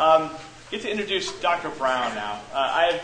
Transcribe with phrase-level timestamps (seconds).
[0.00, 0.30] Um,
[0.70, 1.68] get to introduce Dr.
[1.68, 2.40] Brown now.
[2.54, 3.02] Uh, I've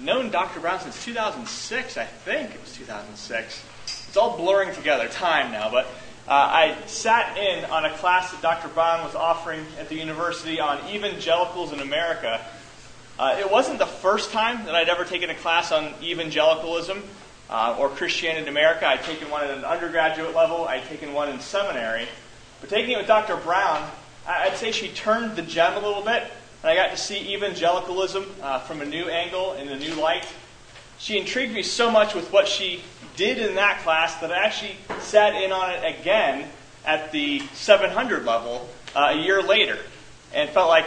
[0.00, 0.58] known Dr.
[0.58, 3.64] Brown since 2006, I think it was 2006.
[3.84, 5.86] It's all blurring together, time now, but
[6.26, 8.66] uh, I sat in on a class that Dr.
[8.66, 12.44] Brown was offering at the university on evangelicals in America.
[13.20, 17.04] Uh, it wasn't the first time that I'd ever taken a class on evangelicalism
[17.50, 18.84] uh, or Christianity in America.
[18.84, 22.08] I'd taken one at an undergraduate level, I'd taken one in seminary.
[22.60, 23.36] But taking it with Dr.
[23.36, 23.88] Brown,
[24.26, 26.24] I'd say she turned the gem a little bit,
[26.62, 30.26] and I got to see evangelicalism uh, from a new angle, in a new light.
[30.98, 32.82] She intrigued me so much with what she
[33.16, 36.48] did in that class that I actually sat in on it again
[36.84, 39.78] at the 700 level uh, a year later
[40.34, 40.86] and felt like,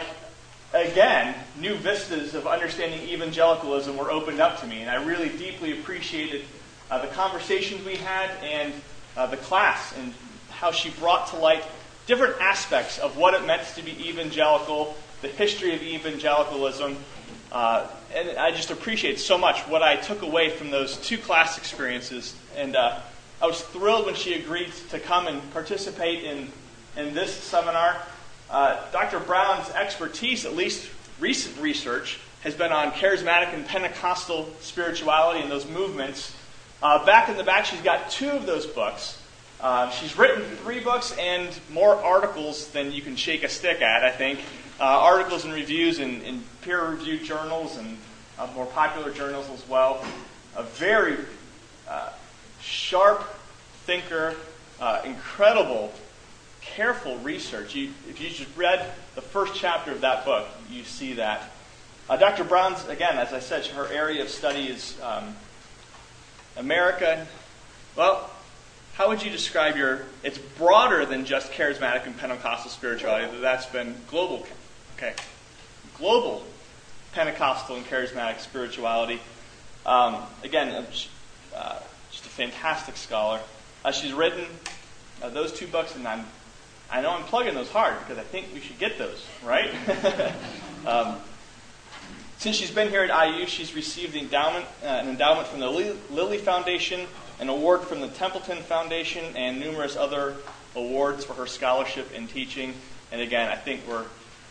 [0.74, 4.82] again, new vistas of understanding evangelicalism were opened up to me.
[4.82, 6.44] And I really deeply appreciated
[6.92, 8.74] uh, the conversations we had and
[9.16, 10.14] uh, the class and
[10.50, 11.64] how she brought to light
[12.10, 16.98] different aspects of what it meant to be evangelical, the history of evangelicalism.
[17.52, 21.60] Uh, and I just appreciate so much what I took away from those two class
[21.60, 22.36] experiences.
[22.58, 23.00] And uh,
[23.40, 26.52] I was thrilled when she agreed to come and participate in,
[26.98, 27.96] in this seminar.
[28.50, 29.20] Uh, Dr.
[29.20, 35.68] Brown's expertise, at least recent research, has been on charismatic and Pentecostal spirituality and those
[35.68, 36.36] movements.
[36.82, 39.19] Uh, back in the back, she's got two of those books.
[39.62, 44.06] Uh, she's written three books and more articles than you can shake a stick at,
[44.06, 44.40] I think.
[44.80, 47.98] Uh, articles and reviews in, in peer reviewed journals and
[48.38, 50.02] uh, more popular journals as well.
[50.56, 51.18] A very
[51.90, 52.10] uh,
[52.62, 53.22] sharp
[53.84, 54.36] thinker,
[54.80, 55.92] uh, incredible,
[56.62, 57.76] careful research.
[57.76, 61.52] You, if you just read the first chapter of that book, you see that.
[62.08, 62.44] Dr.
[62.44, 65.36] Brown's, again, as I said, her area of study is um,
[66.58, 67.28] America.
[67.96, 68.32] Well,
[69.00, 73.96] how would you describe your it's broader than just charismatic and pentecostal spirituality that's been
[74.10, 74.46] global
[74.98, 75.14] okay
[75.98, 76.44] global
[77.14, 79.20] pentecostal and charismatic spirituality.
[79.86, 80.86] Um, again
[81.56, 81.80] uh,
[82.12, 83.40] just a fantastic scholar.
[83.86, 84.46] Uh, she's written
[85.24, 86.26] uh, those two books and i'm
[86.92, 89.74] i know i'm plugging those hard because i think we should get those right?
[90.88, 91.18] Um,
[92.38, 96.38] since she's been here at iu she's received endowment, uh, an endowment from the lilly
[96.38, 97.06] foundation
[97.40, 100.36] an award from the Templeton Foundation, and numerous other
[100.76, 102.74] awards for her scholarship and teaching.
[103.12, 104.06] And again, I think we're,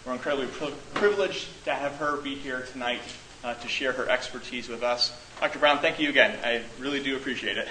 [0.07, 3.03] we're incredibly pri- privileged to have her be here tonight
[3.45, 5.13] uh, to share her expertise with us.
[5.41, 5.59] Dr.
[5.59, 6.39] Brown, thank you again.
[6.43, 7.69] I really do appreciate it.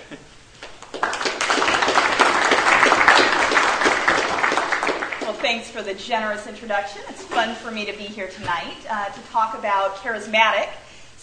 [5.22, 7.02] Well, thanks for the generous introduction.
[7.10, 10.70] It's fun for me to be here tonight uh, to talk about charismatic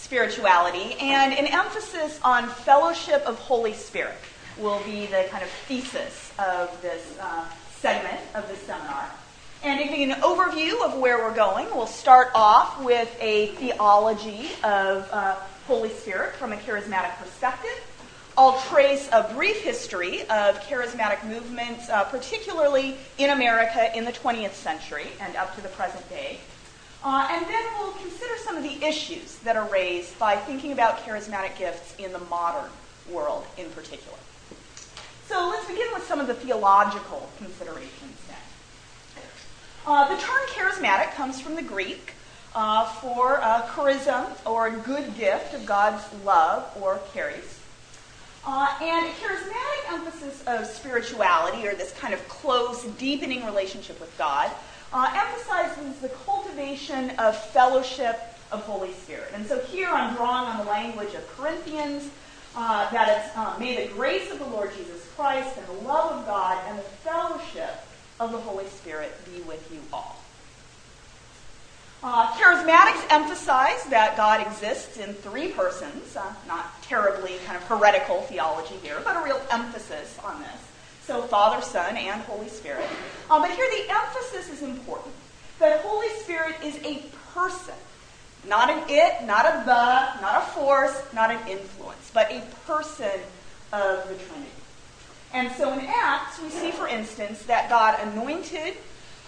[0.04, 4.18] spirituality, and an emphasis on fellowship of Holy Spirit
[4.58, 7.48] will be the kind of thesis of this uh,
[7.80, 9.10] segment of this seminar.
[9.62, 13.46] And to give you an overview of where we're going, we'll start off with a
[13.56, 17.70] theology of uh, Holy Spirit from a charismatic perspective.
[18.36, 24.52] I'll trace a brief history of charismatic movements, uh, particularly in America in the 20th
[24.52, 26.40] century and up to the present day.
[27.04, 31.04] Uh, and then we'll consider some of the issues that are raised by thinking about
[31.04, 32.70] charismatic gifts in the modern
[33.12, 34.16] world in particular.
[35.28, 38.36] So let's begin with some of the theological considerations then.
[39.86, 42.14] Uh, the term charismatic comes from the Greek
[42.54, 47.60] uh, for uh, charism, or a good gift of God's love, or charis.
[48.46, 54.50] Uh, and charismatic emphasis of spirituality, or this kind of close, deepening relationship with God,
[54.94, 58.18] uh, emphasizes the cultivation of fellowship
[58.52, 59.30] of Holy Spirit.
[59.34, 62.08] And so here I'm drawing on the language of Corinthians
[62.56, 66.20] uh, that it's, uh, may the grace of the Lord Jesus Christ and the love
[66.20, 67.84] of God and the fellowship
[68.20, 70.16] of the Holy Spirit be with you all.
[72.04, 78.20] Uh, charismatics emphasize that God exists in three persons, uh, not terribly kind of heretical
[78.22, 80.63] theology here, but a real emphasis on this.
[81.06, 82.86] So Father, Son, and Holy Spirit.
[83.30, 85.14] Um, but here the emphasis is important.
[85.58, 87.02] That Holy Spirit is a
[87.34, 87.74] person.
[88.48, 93.20] Not an it, not a the, not a force, not an influence, but a person
[93.72, 94.50] of the Trinity.
[95.32, 98.74] And so in Acts, we see, for instance, that God anointed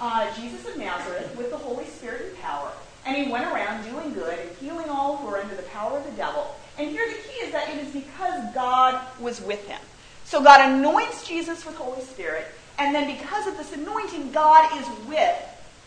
[0.00, 2.71] uh, Jesus of Nazareth with the Holy Spirit and power,
[3.05, 6.05] and he went around doing good and healing all who were under the power of
[6.05, 6.55] the devil.
[6.79, 9.81] And here the key is that it is because God was with him.
[10.26, 12.46] So God anoints Jesus with Holy Spirit,
[12.78, 15.37] and then because of this anointing, God is with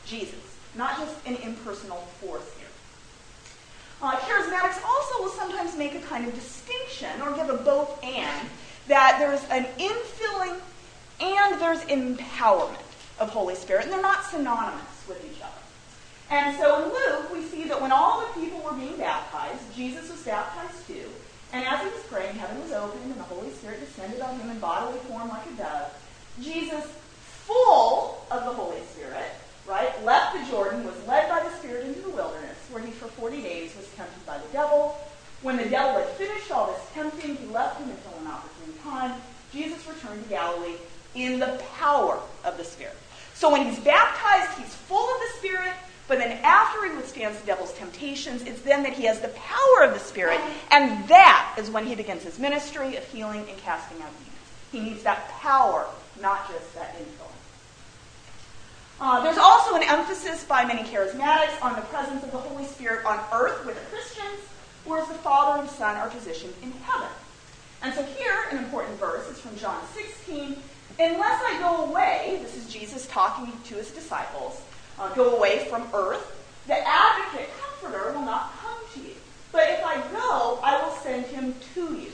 [0.05, 0.39] Jesus,
[0.75, 2.67] not just an impersonal force here.
[4.01, 8.49] Uh, charismatics also will sometimes make a kind of distinction or give a both and
[8.87, 10.57] that there's an infilling
[11.19, 12.79] and there's empowerment
[13.19, 15.51] of Holy Spirit, and they're not synonymous with each other.
[16.31, 20.09] And so in Luke, we see that when all the people were being baptized, Jesus
[20.09, 21.09] was baptized too.
[21.51, 24.49] And as he was praying, heaven was opened and the Holy Spirit descended on him
[24.49, 25.91] in bodily form like a dove.
[26.41, 26.85] Jesus,
[27.45, 29.25] full of the Holy Spirit,
[29.67, 33.07] right, left the Jordan, was led by the Spirit into the wilderness, where he for
[33.07, 34.95] 40 days was tempted by the devil.
[35.41, 39.19] When the devil had finished all this tempting, he left him until an opportune time.
[39.51, 40.75] Jesus returned to Galilee
[41.15, 42.97] in the power of the Spirit.
[43.33, 45.73] So when he's baptized, he's full of the Spirit,
[46.09, 49.83] but then after he withstands the devil's temptations, it's then that he has the power
[49.83, 50.41] of the Spirit,
[50.71, 54.71] and that is when he begins his ministry of healing and casting out demons.
[54.71, 55.85] He needs that power,
[56.19, 57.29] not just that influence.
[58.99, 63.05] Uh, there's also an emphasis by many charismatics on the presence of the Holy Spirit
[63.05, 64.41] on earth with the Christians,
[64.85, 67.07] whereas the Father and Son are positioned in heaven.
[67.83, 70.57] And so here, an important verse is from John 16.
[70.99, 74.59] Unless I go away, this is Jesus talking to his disciples,
[74.99, 76.35] uh, go away from earth,
[76.67, 79.15] the advocate, comforter, will not come to you.
[79.51, 82.11] But if I go, I will send him to you.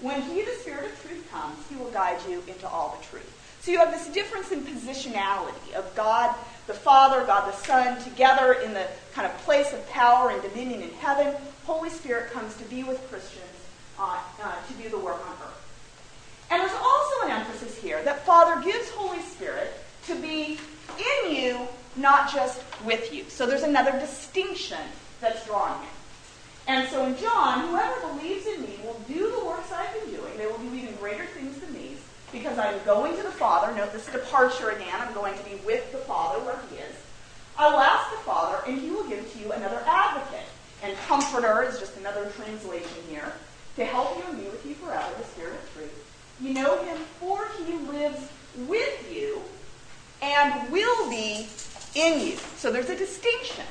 [0.00, 3.58] When he, the Spirit of truth, comes, he will guide you into all the truth.
[3.60, 6.34] So you have this difference in positionality of God
[6.66, 10.82] the Father, God the Son, together in the kind of place of power and dominion
[10.82, 11.34] in heaven.
[11.64, 13.46] Holy Spirit comes to be with Christians
[13.98, 15.62] uh, uh, to do the work on earth.
[16.50, 19.72] And there's also an emphasis here that Father gives Holy Spirit
[20.06, 20.58] to be
[20.98, 23.24] in you not just with you.
[23.28, 24.78] So there's another distinction
[25.20, 25.90] that's drawn here.
[26.68, 30.36] And so in John, whoever believes in me will do the works I've been doing.
[30.36, 31.98] They will do even greater things than these,
[32.30, 33.74] because I'm going to the Father.
[33.74, 34.94] Note this departure again.
[34.94, 36.94] I'm going to be with the Father where he is.
[37.58, 40.46] I will ask the Father, and he will give to you another advocate.
[40.82, 43.32] And comforter is just another translation here.
[43.76, 46.14] To help you and be with you forever, the Spirit of truth.
[46.40, 48.28] You know him, for he lives
[48.66, 49.40] with you
[50.20, 51.48] and will be
[51.94, 52.36] in you.
[52.56, 53.64] So there's a distinction.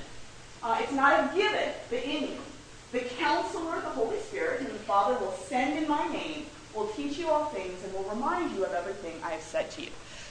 [0.63, 2.37] Uh, it's not a given, but in you.
[2.91, 6.45] The counselor, the Holy Spirit, whom the Father will send in my name,
[6.75, 9.81] will teach you all things and will remind you of everything I have said to
[9.81, 9.89] you.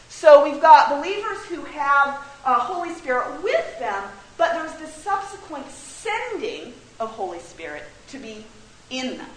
[0.09, 4.05] So we've got believers who have uh, Holy Spirit with them,
[4.37, 8.45] but there's this subsequent sending of Holy Spirit to be
[8.91, 9.31] in them.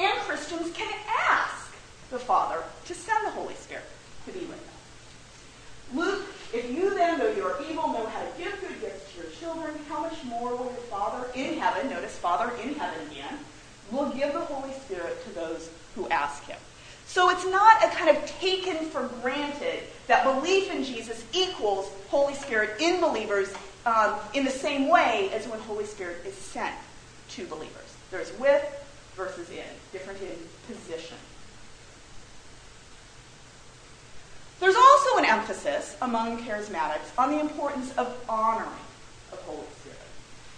[0.00, 0.92] And Christians can
[1.28, 1.72] ask
[2.10, 3.84] the Father to send the Holy Spirit
[4.26, 4.71] to be with them.
[5.94, 9.22] Luke, if you then, though you are evil, know how to give good gifts to
[9.22, 13.38] your children, how much more will your Father in heaven, notice Father in heaven again,
[13.90, 16.58] will give the Holy Spirit to those who ask him.
[17.06, 22.34] So it's not a kind of taken for granted that belief in Jesus equals Holy
[22.34, 23.52] Spirit in believers
[23.84, 26.74] um, in the same way as when Holy Spirit is sent
[27.30, 27.96] to believers.
[28.10, 28.64] There's with
[29.16, 30.36] versus in, different in
[30.66, 31.16] position.
[34.62, 38.70] There's also an emphasis among charismatics on the importance of honoring
[39.32, 39.98] the Holy Spirit.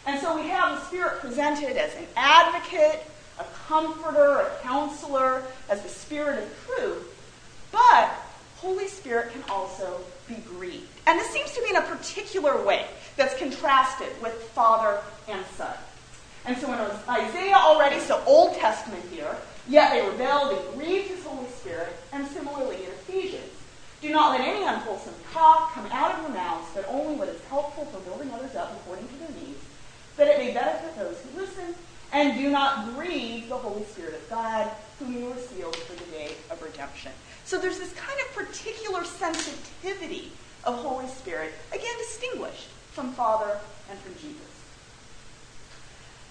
[0.07, 3.03] And so we have the Spirit presented as an advocate,
[3.41, 7.69] a comforter, a counselor, as the Spirit of truth.
[7.73, 8.11] But
[8.59, 10.87] Holy Spirit can also be grieved.
[11.07, 12.87] And this seems to be in a particular way
[13.17, 15.75] that's contrasted with Father and Son.
[16.45, 16.79] And so in
[17.09, 19.35] Isaiah already, so Old Testament here,
[19.67, 22.84] yet they rebelled and grieved his Holy Spirit, and similarly.
[24.05, 27.43] Do not let any unwholesome talk come out of your mouths, but only what is
[27.45, 29.65] helpful for building others up according to their needs,
[30.19, 31.75] that it may benefit those who listen.
[32.13, 36.11] And do not grieve the Holy Spirit of God, whom you were sealed for the
[36.11, 37.13] day of redemption.
[37.47, 40.33] So there's this kind of particular sensitivity
[40.65, 43.59] of Holy Spirit, again distinguished from Father
[43.91, 44.53] and from Jesus.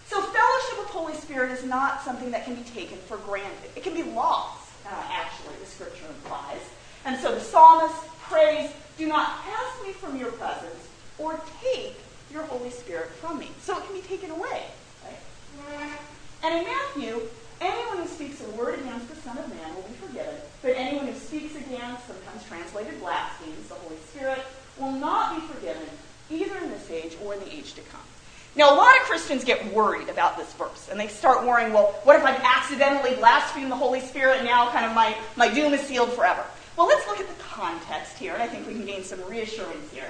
[0.06, 3.72] So fellowship with Holy Spirit is not something that can be taken for granted.
[3.76, 6.62] It can be lost, uh, actually, the scripture implies.
[7.06, 11.98] And so the psalmist prays, Do not cast me from your presence or take
[12.32, 13.50] your Holy Spirit from me.
[13.62, 14.64] So it can be taken away.
[15.70, 15.92] Right?
[16.44, 17.22] And in Matthew,
[17.62, 21.08] anyone who speaks a word against the Son of Man will be forgiven, but anyone
[21.08, 24.40] who speaks against, sometimes translated blasphemes, the Holy Spirit,
[24.78, 25.88] will not be forgiven,
[26.30, 28.02] either in this age or in the age to come.
[28.56, 32.00] Now, a lot of Christians get worried about this verse, and they start worrying, well,
[32.04, 35.74] what if I've accidentally blasphemed the Holy Spirit and now kind of my, my doom
[35.74, 36.46] is sealed forever?
[36.76, 39.92] Well, let's look at the context here, and I think we can gain some reassurance
[39.92, 40.10] here.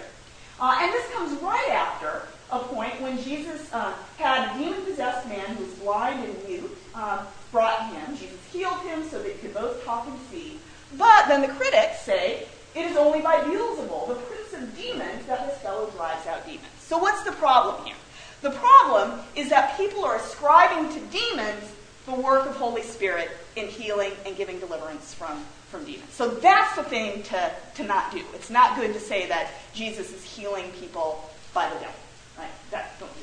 [0.59, 5.45] Uh, and this comes right after a point when Jesus uh, had a demon-possessed man
[5.55, 8.15] who was blind and mute uh, brought him.
[8.15, 10.59] Jesus healed him so they could both talk and see.
[10.97, 15.47] But then the critics say it is only by Beelzebul, the prince of demons, that
[15.47, 16.67] this fellow drives out demons.
[16.79, 17.95] So what's the problem here?
[18.41, 21.73] The problem is that people are ascribing to demons
[22.05, 25.43] the work of Holy Spirit in healing and giving deliverance from
[25.73, 26.13] from demons.
[26.13, 28.23] So that's the thing to, to not do.
[28.35, 31.95] It's not good to say that Jesus is healing people by the devil.
[32.37, 32.51] Right?
[32.69, 33.19] That, don't do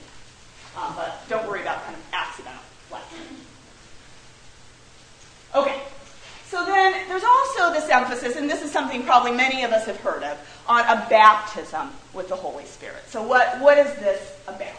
[0.74, 0.82] that.
[0.82, 3.18] Um, but don't worry about kind of accidental blessing.
[5.54, 5.80] Okay.
[6.48, 10.00] So then there's also this emphasis, and this is something probably many of us have
[10.00, 13.04] heard of, on a baptism with the Holy Spirit.
[13.06, 14.74] So what, what is this about?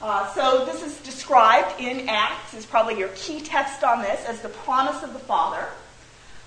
[0.00, 4.40] Uh, so this is described in Acts, is probably your key text on this, as
[4.40, 5.66] the promise of the Father.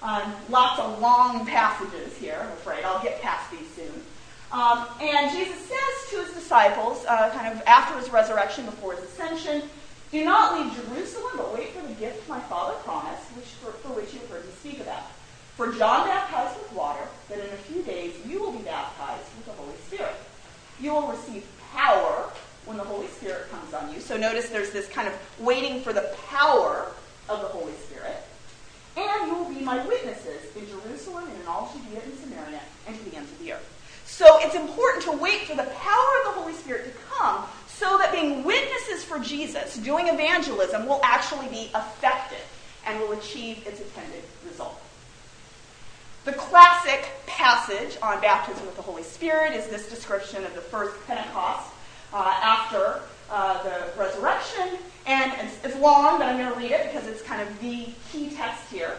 [0.03, 2.83] Um, lots of long passages here, I'm afraid.
[2.83, 4.03] I'll get past these soon.
[4.51, 9.03] Um, and Jesus says to his disciples, uh, kind of after his resurrection, before his
[9.03, 9.63] ascension,
[10.11, 13.89] do not leave Jerusalem, but wait for the gift my Father promised, which for, for
[13.93, 15.03] which you have heard me speak about.
[15.55, 19.45] For John baptized with water, but in a few days you will be baptized with
[19.45, 20.15] the Holy Spirit.
[20.81, 22.29] You will receive power
[22.65, 24.01] when the Holy Spirit comes on you.
[24.01, 26.91] So notice there's this kind of waiting for the power
[27.29, 28.17] of the Holy Spirit.
[28.97, 32.97] And you will be my witnesses in Jerusalem and in all Judea and Samaria and
[32.97, 34.03] to the ends of the earth.
[34.05, 37.97] So it's important to wait for the power of the Holy Spirit to come so
[37.97, 42.45] that being witnesses for Jesus, doing evangelism, will actually be effective
[42.85, 44.79] and will achieve its intended result.
[46.25, 50.95] The classic passage on baptism with the Holy Spirit is this description of the first
[51.07, 51.71] Pentecost
[52.13, 54.77] uh, after uh, the resurrection.
[55.05, 57.89] And it's, it's long, but I'm going to read it because it's kind of the
[58.11, 58.97] key text here.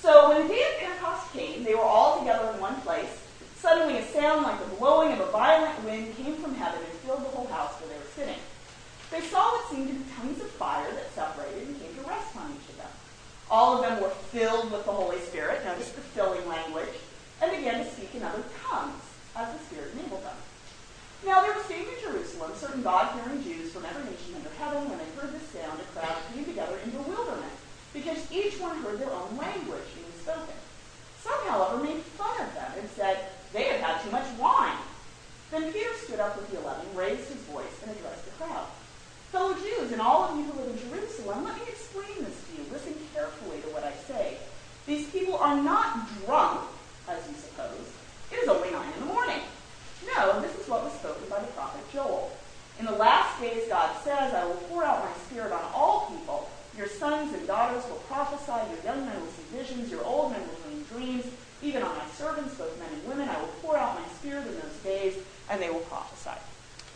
[0.00, 3.20] So when the day of Pentecost came, they were all together in one place.
[3.56, 7.20] Suddenly, a sound like the blowing of a violent wind came from heaven and filled
[7.20, 8.40] the whole house where they were sitting.
[9.10, 12.36] They saw what seemed to be tongues of fire that separated and came to rest
[12.36, 12.92] on each of them.
[13.50, 16.94] All of them were filled with the Holy Spirit, notice the filling language,
[17.42, 19.02] and began to speak in other tongues
[19.36, 20.39] as the Spirit enabled them.
[21.24, 24.88] Now there were staying in Jerusalem certain God-fearing Jews from every nation under heaven.
[24.88, 27.52] When they heard this sound, a crowd came together in bewilderment,
[27.92, 30.56] because each one heard their own language being spoken.
[31.20, 34.78] Some, however, made fun of them and said, they had had too much wine.
[35.50, 38.66] Then Peter stood up with the eleven, raised his voice, and addressed the crowd.
[39.32, 42.56] Fellow Jews, and all of you who live in Jerusalem, let me explain this to
[42.56, 42.64] you.
[42.72, 44.38] Listen carefully to what I say.
[44.86, 46.60] These people are not drunk,
[47.08, 47.92] as you suppose.
[48.32, 49.40] It is only nine in the morning.
[50.16, 52.30] No, this is what was spoken by the prophet Joel.
[52.78, 56.48] In the last days, God says, I will pour out my spirit on all people.
[56.76, 60.40] Your sons and daughters will prophesy, your young men will see visions, your old men
[60.40, 61.26] will dream dreams.
[61.62, 64.54] Even on my servants, both men and women, I will pour out my spirit in
[64.54, 65.14] those days,
[65.50, 66.38] and they will prophesy.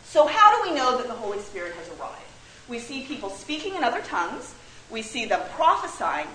[0.05, 2.21] So, how do we know that the Holy Spirit has arrived?
[2.67, 4.55] We see people speaking in other tongues,
[4.89, 6.25] we see them prophesying,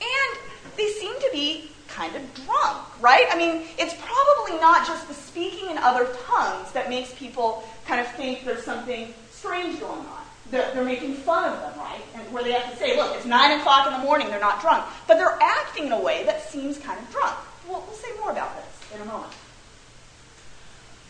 [0.00, 0.38] and
[0.76, 3.26] they seem to be kind of drunk, right?
[3.30, 8.00] I mean, it's probably not just the speaking in other tongues that makes people kind
[8.00, 10.22] of think there's something strange going on.
[10.50, 12.00] They're, they're, making fun of them, right?
[12.14, 14.06] And where they have to say, look, it's 9 o'clock in
[14.54, 14.84] not drunk.
[15.06, 17.36] But they're acting in a way that seems kind of drunk.
[17.68, 19.32] We'll, we'll say more about this in a moment.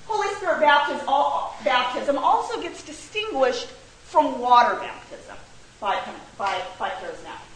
[0.06, 3.68] Holy Spirit baptism, all, baptism also gets distinguished
[4.04, 5.36] from water baptism
[5.80, 5.98] by,
[6.36, 7.50] by, by charismatics.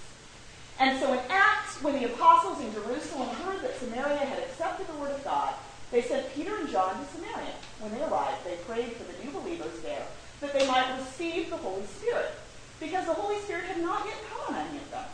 [0.81, 4.95] And so in Acts, when the apostles in Jerusalem heard that Samaria had accepted the
[4.95, 5.53] word of God,
[5.91, 7.55] they sent Peter and John to Samaria.
[7.81, 10.07] When they arrived, they prayed for the new believers there
[10.41, 12.31] that they might receive the Holy Spirit,
[12.79, 15.05] because the Holy Spirit had not yet come on any of them.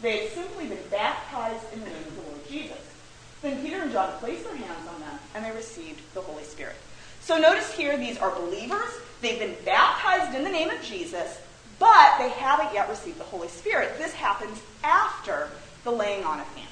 [0.00, 2.78] They had simply been baptized in the name of the Lord Jesus.
[3.40, 6.74] Then Peter and John placed their hands on them, and they received the Holy Spirit.
[7.20, 8.90] So notice here, these are believers.
[9.20, 11.40] They've been baptized in the name of Jesus,
[11.78, 13.98] but they haven't yet received the Holy Spirit.
[13.98, 15.48] This happens after
[15.84, 16.70] the laying on of hands.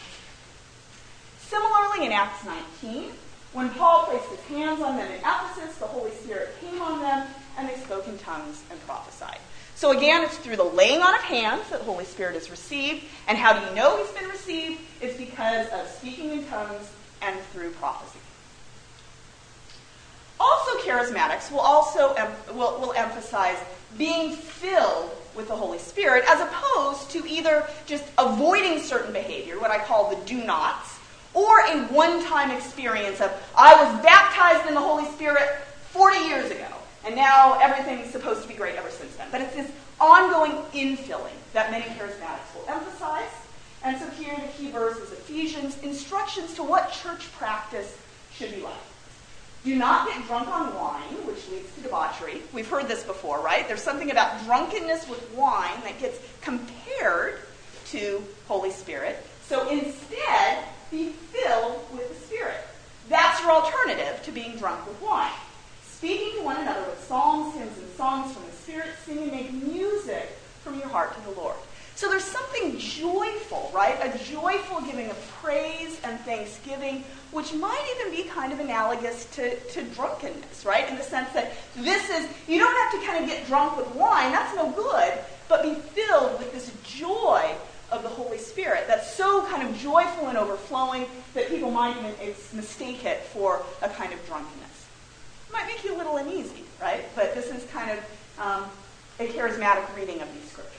[1.40, 2.44] Similarly, in Acts
[2.82, 3.10] 19,
[3.52, 7.26] when Paul placed his hands on them in Ephesus, the Holy Spirit came on them,
[7.58, 9.38] and they spoke in tongues and prophesied.
[9.74, 13.04] So again, it's through the laying on of hands that the Holy Spirit is received.
[13.26, 14.80] And how do you know he's been received?
[15.00, 16.90] It's because of speaking in tongues
[17.22, 18.18] and through prophecy.
[20.80, 23.56] Charismatics will also em- will, will emphasize
[23.96, 29.70] being filled with the Holy Spirit as opposed to either just avoiding certain behavior, what
[29.70, 30.98] I call the do nots,
[31.34, 35.48] or a one time experience of, I was baptized in the Holy Spirit
[35.90, 36.66] 40 years ago.
[37.04, 39.28] And now everything's supposed to be great ever since then.
[39.30, 39.70] But it's this
[40.00, 43.30] ongoing infilling that many charismatics will emphasize.
[43.82, 47.96] And so here the key verse is Ephesians, instructions to what church practice
[48.34, 48.74] should be like.
[49.64, 52.42] Do not get drunk on wine, which leads to debauchery.
[52.52, 53.68] We've heard this before, right?
[53.68, 57.40] There's something about drunkenness with wine that gets compared
[57.86, 59.24] to Holy Spirit.
[59.46, 62.64] So instead, be filled with the Spirit.
[63.08, 65.32] That's your alternative to being drunk with wine
[66.00, 69.52] speaking to one another with psalms, hymns, and songs from the Spirit, sing and make
[69.52, 70.30] music
[70.64, 71.56] from your heart to the Lord.
[72.00, 73.94] So there's something joyful, right?
[74.00, 79.54] A joyful giving of praise and thanksgiving, which might even be kind of analogous to,
[79.54, 80.88] to drunkenness, right?
[80.88, 83.94] In the sense that this is, you don't have to kind of get drunk with
[83.94, 85.12] wine, that's no good,
[85.46, 87.54] but be filled with this joy
[87.92, 91.04] of the Holy Spirit that's so kind of joyful and overflowing
[91.34, 92.14] that people might even
[92.54, 94.86] mistake it for a kind of drunkenness.
[95.48, 97.04] It might make you a little uneasy, right?
[97.14, 97.98] But this is kind of
[98.38, 98.64] um,
[99.18, 100.69] a charismatic reading of these scriptures.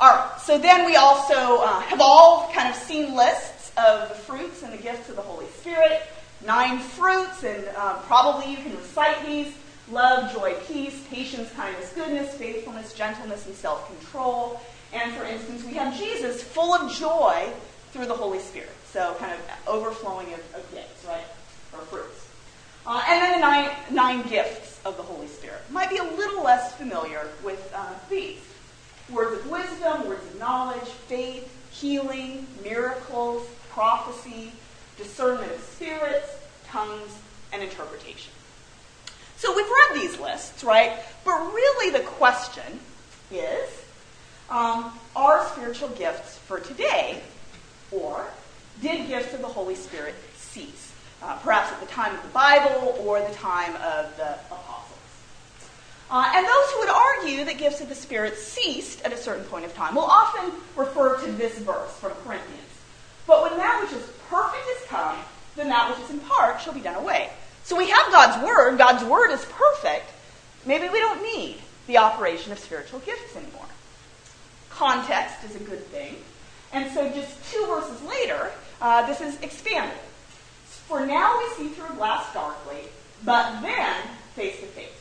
[0.00, 4.14] All right, so then we also uh, have all kind of seen lists of the
[4.14, 6.02] fruits and the gifts of the Holy Spirit.
[6.46, 9.52] Nine fruits, and uh, probably you can recite these
[9.90, 14.60] love, joy, peace, patience, kindness, goodness, faithfulness, gentleness, and self control.
[14.92, 17.50] And for instance, we have Jesus full of joy
[17.90, 18.70] through the Holy Spirit.
[18.92, 21.24] So, kind of overflowing of, of gifts, right?
[21.72, 22.28] Or fruits.
[22.86, 25.60] Uh, and then the nine, nine gifts of the Holy Spirit.
[25.72, 28.38] Might be a little less familiar with uh, these
[29.10, 34.52] words of wisdom, words of knowledge, faith, healing, miracles, prophecy,
[34.96, 36.36] discernment of spirits,
[36.66, 37.16] tongues,
[37.52, 38.32] and interpretation.
[39.36, 40.98] So we've read these lists, right?
[41.24, 42.80] But really the question
[43.30, 43.84] is
[44.50, 47.22] um, are spiritual gifts for today,
[47.90, 48.26] or
[48.80, 50.92] did gifts of the Holy Spirit cease?
[51.22, 54.38] Uh, perhaps at the time of the Bible or the time of the.
[56.10, 59.44] Uh, and those who would argue that gifts of the Spirit ceased at a certain
[59.44, 62.62] point of time will often refer to this verse from Corinthians.
[63.26, 65.18] But when that which is perfect is come,
[65.56, 67.28] then that which is in part shall be done away.
[67.64, 68.78] So we have God's Word.
[68.78, 70.10] God's Word is perfect.
[70.64, 73.66] Maybe we don't need the operation of spiritual gifts anymore.
[74.70, 76.16] Context is a good thing.
[76.72, 79.98] And so just two verses later, uh, this is expanded.
[80.66, 82.84] For now we see through a glass darkly,
[83.24, 83.96] but then
[84.34, 84.97] face to face.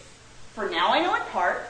[0.57, 1.67] For now I know in part,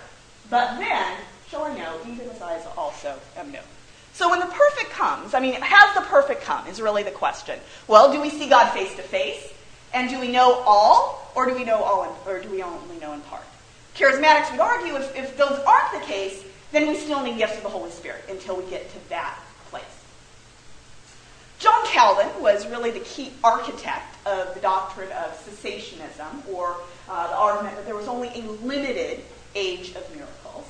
[0.50, 1.17] but then
[1.50, 3.65] shall I know, even as I also am known.
[4.13, 7.60] So when the perfect comes, I mean, has the perfect come is really the question.
[7.89, 9.51] Well, do we see God face to face?
[9.94, 12.98] And do we know all, or do we know all, in, or do we only
[13.01, 13.44] know in part?
[13.94, 17.63] Charismatics would argue if, if those aren't the case, then we still need gifts of
[17.63, 19.38] the Holy Spirit until we get to that
[19.69, 19.84] place.
[21.60, 27.76] John Calvin was really the key architect of the doctrine of cessationism, or the argument
[27.76, 29.24] that there was only a limited
[29.56, 30.65] age of miracles.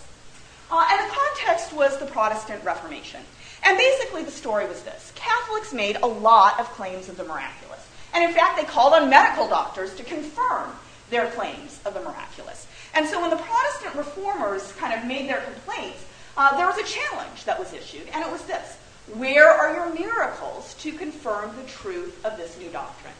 [0.69, 3.21] Uh, and the context was the Protestant Reformation.
[3.63, 7.87] And basically, the story was this Catholics made a lot of claims of the miraculous.
[8.13, 10.71] And in fact, they called on medical doctors to confirm
[11.09, 12.67] their claims of the miraculous.
[12.93, 16.03] And so when the Protestant reformers kind of made their complaints,
[16.35, 18.77] uh, there was a challenge that was issued, and it was this
[19.15, 23.13] Where are your miracles to confirm the truth of this new doctrine?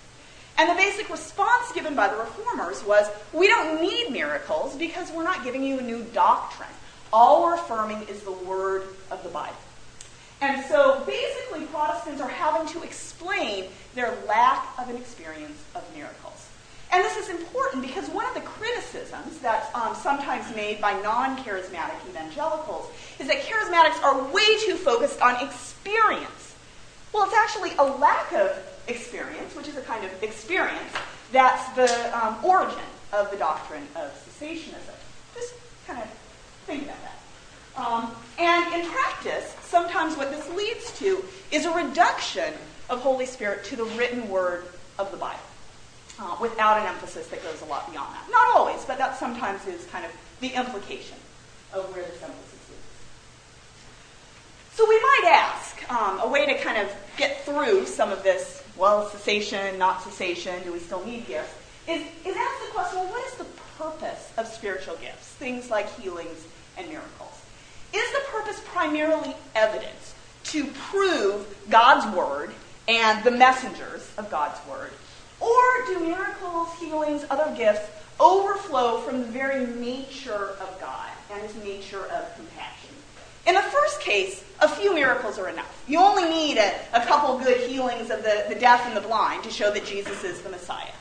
[0.58, 5.24] And the basic response given by the reformers was, we don't need miracles because we're
[5.24, 6.70] not giving you a new doctrine.
[7.14, 9.56] All we're affirming is the word of the Bible.
[10.42, 13.66] And so basically, Protestants are having to explain
[13.96, 16.48] their lack of an experience of miracles.
[16.92, 21.38] And this is important because one of the criticisms that's um, sometimes made by non
[21.38, 22.90] charismatic evangelicals
[23.20, 26.56] is that charismatics are way too focused on experience.
[27.14, 28.58] Well, it's actually a lack of
[28.88, 30.94] experience, which is a kind of experience,
[31.32, 32.80] that's the um, origin
[33.14, 34.96] of the doctrine of cessationism.
[35.36, 35.54] Just
[35.86, 36.10] kind of
[36.66, 37.18] think about that.
[37.78, 42.54] Um, and in practice, sometimes what this leads to is a reduction
[42.90, 44.66] of Holy Spirit to the written word
[44.98, 45.40] of the Bible,
[46.20, 48.28] uh, without an emphasis that goes a lot beyond that.
[48.32, 51.18] Not always, but that sometimes is kind of the implication
[51.74, 52.78] of where this emphasis is.
[54.74, 58.57] So we might ask um, a way to kind of get through some of this
[58.78, 61.54] well, cessation, not cessation, do we still need gifts?
[61.88, 63.46] Is, is ask the question, well, what is the
[63.78, 65.28] purpose of spiritual gifts?
[65.28, 66.46] Things like healings
[66.78, 67.42] and miracles.
[67.94, 70.14] Is the purpose primarily evidence
[70.46, 72.52] to prove God's word
[72.88, 74.92] and the messengers of God's word?
[75.40, 81.56] Or do miracles, healings, other gifts overflow from the very nature of God and his
[81.64, 82.77] nature of compassion?
[83.48, 85.84] In the first case, a few miracles are enough.
[85.88, 89.46] You only need a, a couple good healings of the, the deaf and the blind
[89.46, 90.92] to show that Jesus is the Messiah.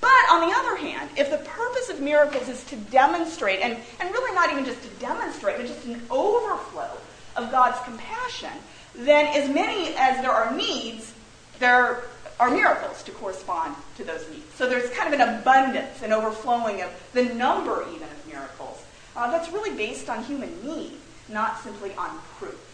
[0.00, 4.10] But on the other hand, if the purpose of miracles is to demonstrate, and, and
[4.10, 6.88] really not even just to demonstrate, but just an overflow
[7.36, 8.52] of God's compassion,
[8.94, 11.12] then as many as there are needs,
[11.58, 12.02] there
[12.40, 14.54] are miracles to correspond to those needs.
[14.54, 18.82] So there's kind of an abundance, an overflowing of the number even of miracles
[19.16, 20.92] uh, that's really based on human need
[21.28, 22.64] not simply on proof.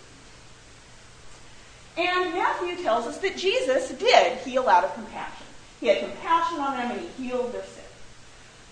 [1.97, 5.47] And Matthew tells us that Jesus did heal out of compassion.
[5.81, 7.85] He had compassion on them and he healed their sin.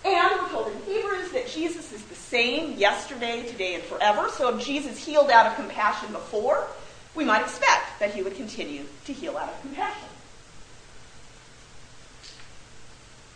[0.05, 4.29] And we're told in Hebrews that Jesus is the same yesterday, today, and forever.
[4.29, 6.67] So if Jesus healed out of compassion before,
[7.15, 10.09] we might expect that he would continue to heal out of compassion.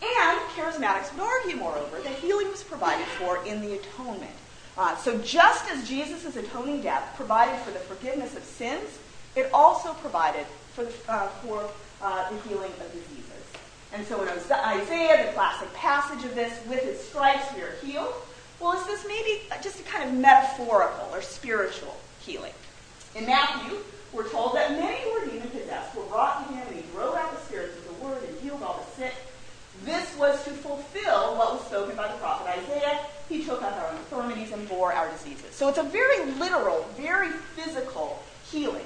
[0.02, 4.32] And charismatics would argue, moreover, that healing was provided for in the atonement.
[4.78, 9.00] Uh, so just as Jesus' atoning death provided for the forgiveness of sins,
[9.36, 11.68] it also provided for the, uh, for,
[12.02, 13.24] uh, the healing of diseases.
[13.94, 18.14] And so in Isaiah, the classic passage of this, with his stripes we are healed,
[18.60, 22.54] well, is this maybe just a kind of metaphorical or spiritual healing?
[23.16, 23.78] In Matthew,
[24.14, 27.16] we're told that many who were demon possessed were brought to him, and he drove
[27.16, 29.14] out the spirits with the word and healed all the sick.
[29.86, 33.00] This was to fulfill what was spoken by the prophet Isaiah.
[33.30, 35.54] He took up our infirmities and bore our diseases.
[35.54, 38.86] So it's a very literal, very physical healing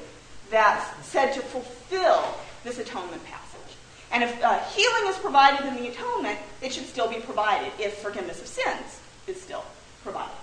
[0.49, 2.23] that's said to fulfill
[2.63, 3.75] this atonement passage.
[4.11, 7.99] And if uh, healing is provided in the atonement, it should still be provided if
[7.99, 9.63] forgiveness of sins is still
[10.03, 10.35] provided.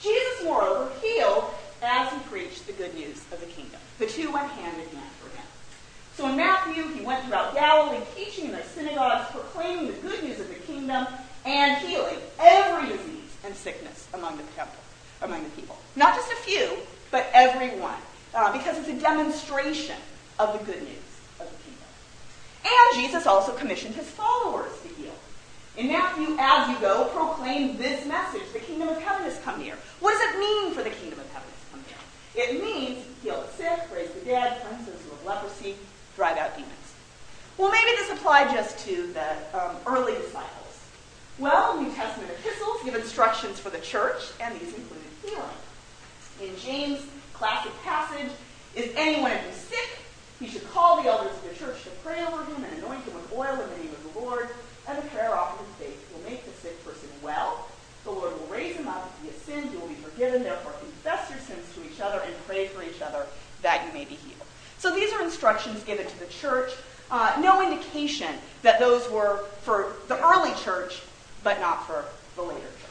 [0.00, 1.44] Jesus, moreover, healed
[1.82, 3.80] as he preached the good news of the kingdom.
[3.98, 5.46] The two went hand in hand for him.
[6.16, 10.38] So in Matthew, he went throughout Galilee, teaching in their synagogues, proclaiming the good news
[10.40, 11.06] of the kingdom,
[11.44, 14.80] and healing every disease and sickness among the temple,
[15.22, 15.76] among the people.
[15.96, 16.76] Not just a few,
[17.10, 18.00] but everyone,
[18.34, 19.96] uh, because it's a demonstration
[20.38, 21.88] of the good news of the kingdom.
[22.64, 25.14] And Jesus also commissioned his followers to heal.
[25.76, 29.76] In Matthew, as you go, proclaim this message the kingdom of heaven has come near.
[30.00, 32.44] What does it mean for the kingdom of heaven to come near?
[32.44, 35.76] It means heal the sick, raise the dead, cleanse those have leprosy,
[36.16, 36.72] drive out demons.
[37.56, 40.59] Well, maybe this applied just to the um, early disciples.
[41.40, 45.56] Well, New Testament epistles give instructions for the church, and these included healing.
[46.42, 48.30] In James' classic passage,
[48.76, 50.00] is anyone of you sick?
[50.38, 53.14] He should call the elders of the church to pray over him and anoint him
[53.14, 54.50] with oil in the name of the Lord,
[54.86, 57.68] and the prayer offered in faith will make the sick person well.
[58.04, 59.10] The Lord will raise him up.
[59.16, 60.42] If he has sinned, you will be forgiven.
[60.42, 63.24] Therefore, confess your sins to each other and pray for each other
[63.62, 64.46] that you may be healed.
[64.76, 66.72] So these are instructions given to the church.
[67.10, 71.00] Uh, no indication that those were for the early church,
[71.42, 72.04] but not for
[72.36, 72.90] the later church.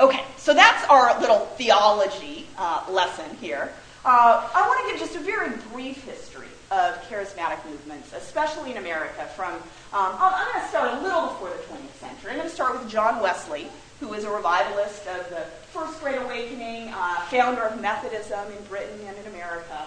[0.00, 3.72] Okay, so that's our little theology uh, lesson here.
[4.04, 8.78] Uh, I want to give just a very brief history of charismatic movements, especially in
[8.78, 9.26] America.
[9.36, 9.60] From um,
[9.92, 12.30] I'm going to start a little before the 20th century.
[12.30, 13.66] I'm going to start with John Wesley,
[13.98, 19.00] who was a revivalist of the First Great Awakening, uh, founder of Methodism in Britain
[19.06, 19.82] and in America,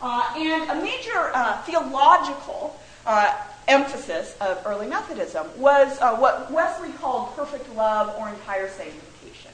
[0.00, 3.34] uh, and a major uh, theological uh,
[3.68, 9.50] emphasis of early Methodism was what Wesley called perfect love or entire sanctification.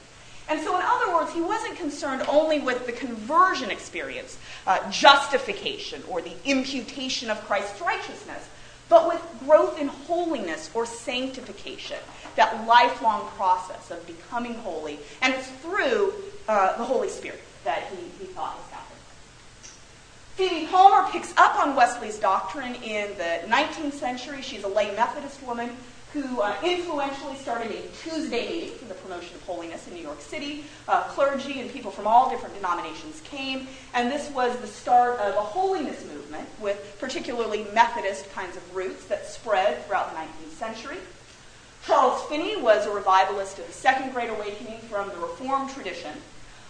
[0.49, 6.03] And so, in other words, he wasn't concerned only with the conversion experience, uh, justification,
[6.09, 8.49] or the imputation of Christ's righteousness,
[8.89, 11.97] but with growth in holiness or sanctification,
[12.35, 14.99] that lifelong process of becoming holy.
[15.21, 16.13] And it's through
[16.47, 18.59] uh, the Holy Spirit that he, he thought.
[20.35, 24.41] Phoebe Palmer picks up on Wesley's doctrine in the 19th century.
[24.41, 25.69] She's a lay Methodist woman
[26.11, 30.21] who uh, influentially started a Tuesday meeting for the promotion of holiness in New York
[30.21, 30.65] City.
[30.87, 35.35] Uh, clergy and people from all different denominations came, and this was the start of
[35.35, 40.97] a holiness movement with particularly Methodist kinds of roots that spread throughout the 19th century.
[41.85, 46.13] Charles Finney was a revivalist of the Second Great Awakening from the Reformed tradition,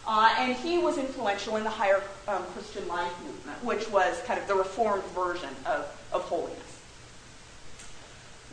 [0.08, 4.39] uh, and he was influential in the higher um, Christian life movement, which was kind
[4.39, 6.74] of the Reformed version of, of holiness.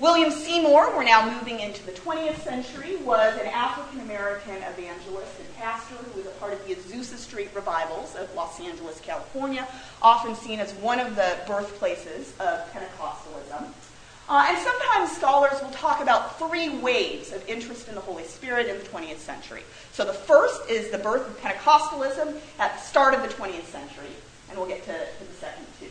[0.01, 5.55] William Seymour, we're now moving into the 20th century, was an African American evangelist and
[5.57, 9.69] pastor who was a part of the Azusa Street revivals of Los Angeles, California,
[10.01, 13.75] often seen as one of the birthplaces of Pentecostalism.
[14.31, 18.69] Uh, and sometimes scholars will talk about three waves of interest in the Holy Spirit
[18.69, 19.65] in the 20th century.
[19.91, 24.07] So the first is the birth of Pentecostalism at the start of the 20th century,
[24.49, 25.89] and we'll get to, to the second too.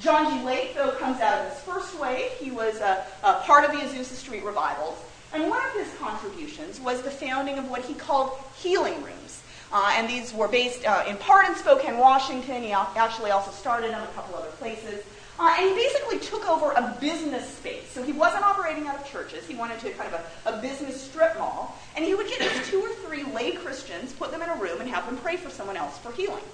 [0.00, 0.44] John G.
[0.44, 2.32] Lake, though, comes out of this first wave.
[2.32, 4.98] He was a, a part of the Azusa Street revivals.
[5.32, 9.40] And one of his contributions was the founding of what he called healing rooms.
[9.72, 12.64] Uh, and these were based uh, in part in Spokane, Washington.
[12.64, 15.04] He actually also started them a couple other places.
[15.40, 17.90] Uh, and he basically took over a business space.
[17.90, 19.46] So he wasn't operating out of churches.
[19.46, 21.78] He wanted to kind of a, a business strip mall.
[21.96, 24.82] And he would get these two or three lay Christians, put them in a room,
[24.82, 26.44] and have them pray for someone else for healing.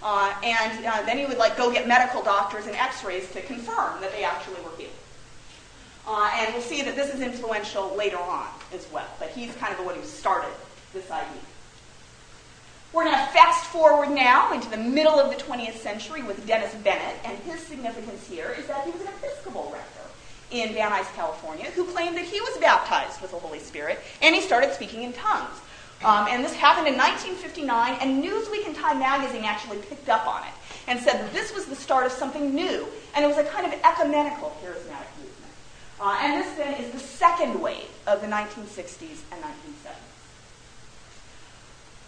[0.00, 4.00] Uh, and uh, then he would like go get medical doctors and x-rays to confirm
[4.00, 4.92] that they actually were healed.
[6.06, 9.08] Uh, and we'll see that this is influential later on as well.
[9.18, 10.52] But he's kind of the one who started
[10.92, 11.42] this idea.
[12.96, 16.74] We're going to fast forward now into the middle of the 20th century with Dennis
[16.76, 20.08] Bennett, and his significance here is that he was an Episcopal rector
[20.50, 24.34] in Van Nuys, California, who claimed that he was baptized with the Holy Spirit, and
[24.34, 25.60] he started speaking in tongues.
[26.06, 30.44] Um, and this happened in 1959, and Newsweek and Time magazine actually picked up on
[30.44, 30.54] it
[30.88, 33.66] and said that this was the start of something new, and it was a kind
[33.66, 35.52] of ecumenical charismatic movement.
[36.00, 40.05] Uh, and this then is the second wave of the 1960s and 1970s.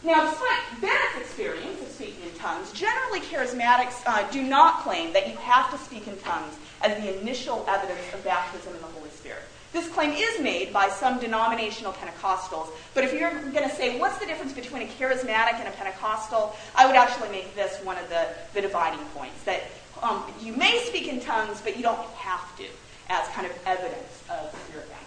[0.05, 5.29] Now, despite Bennett's experience of speaking in tongues, generally charismatics uh, do not claim that
[5.29, 9.11] you have to speak in tongues as the initial evidence of baptism in the Holy
[9.11, 9.43] Spirit.
[9.73, 14.19] This claim is made by some denominational Pentecostals, but if you're going to say, what's
[14.19, 18.09] the difference between a charismatic and a Pentecostal, I would actually make this one of
[18.09, 19.63] the, the dividing points that
[20.03, 22.65] um, you may speak in tongues, but you don't have to,
[23.11, 24.98] as kind of evidence of spirit baptism.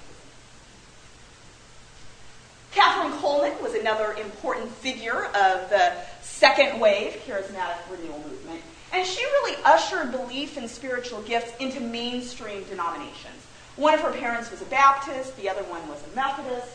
[2.74, 8.62] Kathryn Kuhlman was another important figure of the second wave charismatic renewal movement,
[8.94, 13.46] and she really ushered belief in spiritual gifts into mainstream denominations.
[13.76, 16.68] One of her parents was a Baptist, the other one was a Methodist.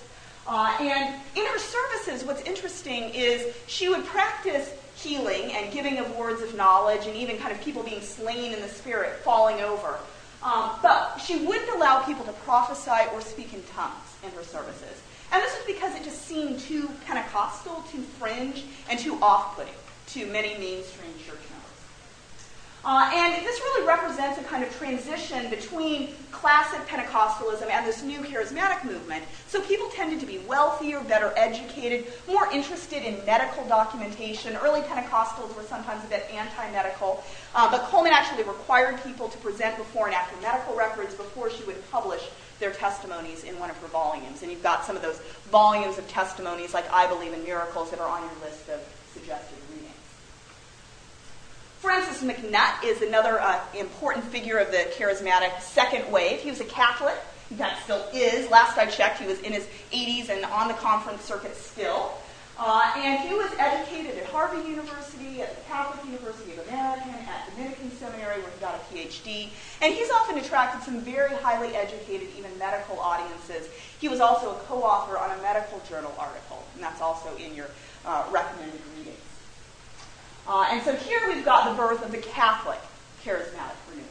[0.46, 6.16] Uh, and in her services, what's interesting is she would practice healing and giving of
[6.16, 9.98] words of knowledge and even kind of people being slain in the spirit, falling over.
[10.42, 15.02] Um, but she wouldn't allow people to prophesy or speak in tongues in her services.
[15.32, 19.74] And this was because it just seemed too Pentecostal, too fringe, and too off putting
[20.08, 21.40] to many mainstream church
[22.86, 28.20] uh, and this really represents a kind of transition between classic Pentecostalism and this new
[28.20, 29.24] charismatic movement.
[29.48, 34.54] So people tended to be wealthier, better educated, more interested in medical documentation.
[34.54, 37.24] Early Pentecostals were sometimes a bit anti medical,
[37.56, 41.64] uh, but Kuhlman actually required people to present before and after medical records before she
[41.64, 42.22] would publish
[42.58, 44.42] their testimonies in one of her volumes.
[44.42, 45.18] And you've got some of those
[45.50, 48.80] volumes of testimonies, like I Believe in Miracles, that are on your list of
[49.12, 49.92] suggested readings.
[51.80, 56.40] Francis MacNutt is another uh, important figure of the charismatic second wave.
[56.40, 57.16] He was a Catholic.
[57.52, 58.50] That still is.
[58.50, 62.12] Last I checked, he was in his 80s and on the conference circuit still.
[62.58, 67.50] Uh, and he was educated at Harvard University, at the Catholic University of America, at
[67.54, 69.50] Dominican Seminary, where he got a PhD.
[69.82, 73.68] And he's often attracted some very highly educated, even medical audiences.
[74.00, 77.54] He was also a co author on a medical journal article, and that's also in
[77.54, 77.68] your
[78.06, 79.18] uh, recommended readings.
[80.48, 82.80] Uh, and so here we've got the birth of the Catholic
[83.22, 84.08] charismatic renewal.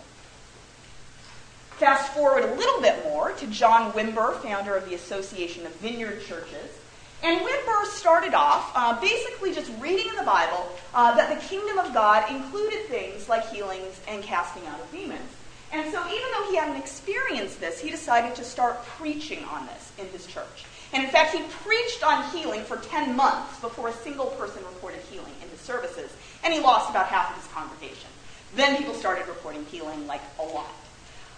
[1.77, 6.21] Fast forward a little bit more to John Wimber, founder of the Association of Vineyard
[6.21, 6.79] Churches.
[7.26, 11.80] And Wimber started off uh, basically just reading in the Bible uh, that the kingdom
[11.80, 15.32] of God included things like healings and casting out of demons.
[15.74, 19.92] And so, even though he hadn't experienced this, he decided to start preaching on this
[19.98, 20.66] in his church.
[20.94, 25.00] And in fact, he preached on healing for 10 months before a single person reported
[25.10, 28.10] healing in his services and he lost about half of his congregation.
[28.56, 30.70] Then people started reporting healing like a lot.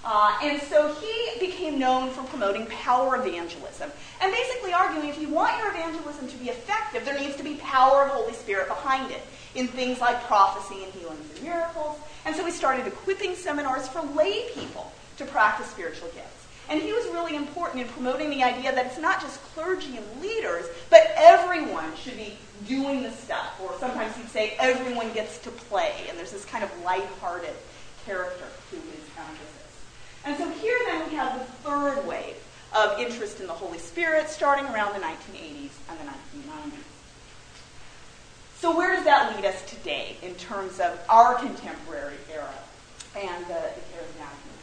[0.09, 3.91] Uh, and so he became known for promoting power evangelism
[4.21, 7.55] and basically arguing if you want your evangelism to be effective, there needs to be
[7.55, 9.21] power of Holy Spirit behind it
[9.53, 11.99] in things like prophecy and healings and miracles.
[12.23, 16.47] And so he started equipping seminars for lay people to practice spiritual gifts.
[16.69, 20.21] And he was really important in promoting the idea that it's not just clergy and
[20.21, 23.59] leaders, but everyone should be doing the stuff.
[23.61, 26.05] Or sometimes he'd say everyone gets to play.
[26.07, 27.55] And there's this kind of light-hearted
[28.05, 29.56] character to his emphasis.
[30.27, 32.35] And so here then we have the third wave
[32.75, 36.83] of interest in the Holy Spirit starting around the 1980s and the 1990s.
[38.57, 42.53] So where does that lead us today in terms of our contemporary era
[43.15, 44.57] and the, the charismatic movement?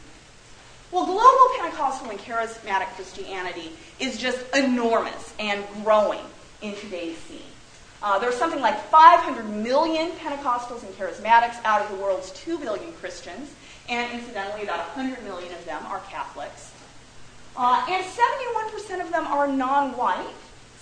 [0.91, 6.21] well, global Pentecostal and charismatic Christianity is just enormous and growing
[6.61, 7.41] in today's scene.
[8.03, 12.93] Uh, there's something like 500 million Pentecostals and charismatics out of the world's 2 billion
[12.93, 13.51] Christians,
[13.89, 16.71] and incidentally, about 100 million of them are Catholics.
[17.57, 20.33] Uh, and 71% of them are non white,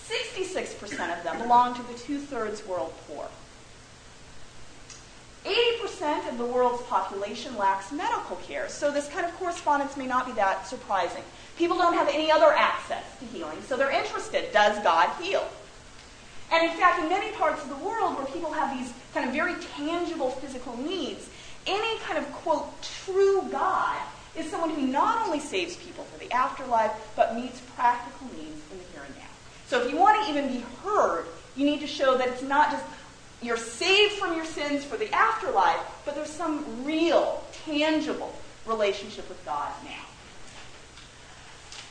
[0.08, 3.28] 66% of them belong to the two thirds world poor.
[5.44, 10.24] 80% of the world's population lacks medical care, so this kind of correspondence may not
[10.24, 11.22] be that surprising.
[11.58, 15.46] People don't have any other access to healing, so they're interested does God heal?
[16.50, 19.34] And in fact, in many parts of the world where people have these kind of
[19.34, 21.28] very tangible physical needs,
[21.66, 22.70] any kind of, quote,
[23.04, 23.98] true God
[24.36, 28.78] is someone who not only saves people for the afterlife, but meets practical needs in
[28.78, 29.22] the here and now.
[29.66, 32.70] So if you want to even be heard, you need to show that it's not
[32.70, 32.84] just
[33.42, 38.34] you're saved from your sins for the afterlife, but there's some real, tangible
[38.66, 40.04] relationship with God now.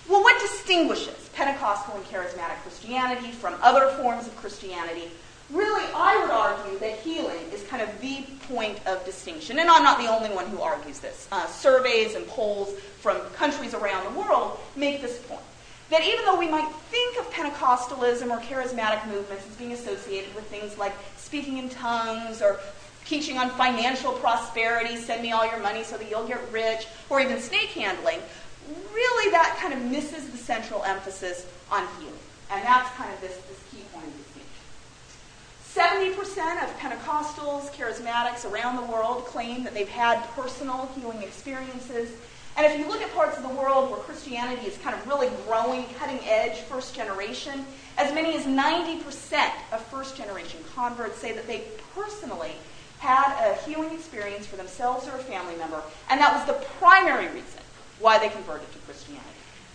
[0.09, 5.11] Well, what distinguishes Pentecostal and charismatic Christianity from other forms of Christianity?
[5.53, 9.59] Really, I would argue that healing is kind of the point of distinction.
[9.59, 11.27] And I'm not the only one who argues this.
[11.31, 15.43] Uh, surveys and polls from countries around the world make this point
[15.89, 20.43] that even though we might think of Pentecostalism or charismatic movements as being associated with
[20.47, 22.59] things like speaking in tongues or
[23.05, 27.19] teaching on financial prosperity, send me all your money so that you'll get rich, or
[27.19, 28.19] even snake handling,
[28.93, 32.13] really that kind of misses the central emphasis on healing.
[32.49, 33.82] And that's kind of this, this key.
[35.73, 36.13] 70%
[36.61, 42.11] of Pentecostals, charismatics around the world claim that they've had personal healing experiences.
[42.55, 45.29] And if you look at parts of the world where Christianity is kind of really
[45.47, 47.65] growing, cutting edge, first generation,
[47.97, 49.01] as many as 90%
[49.71, 51.63] of first generation converts say that they
[51.95, 52.51] personally
[52.99, 55.81] had a healing experience for themselves or a family member,
[56.11, 57.61] and that was the primary reason
[57.99, 59.25] why they converted to Christianity.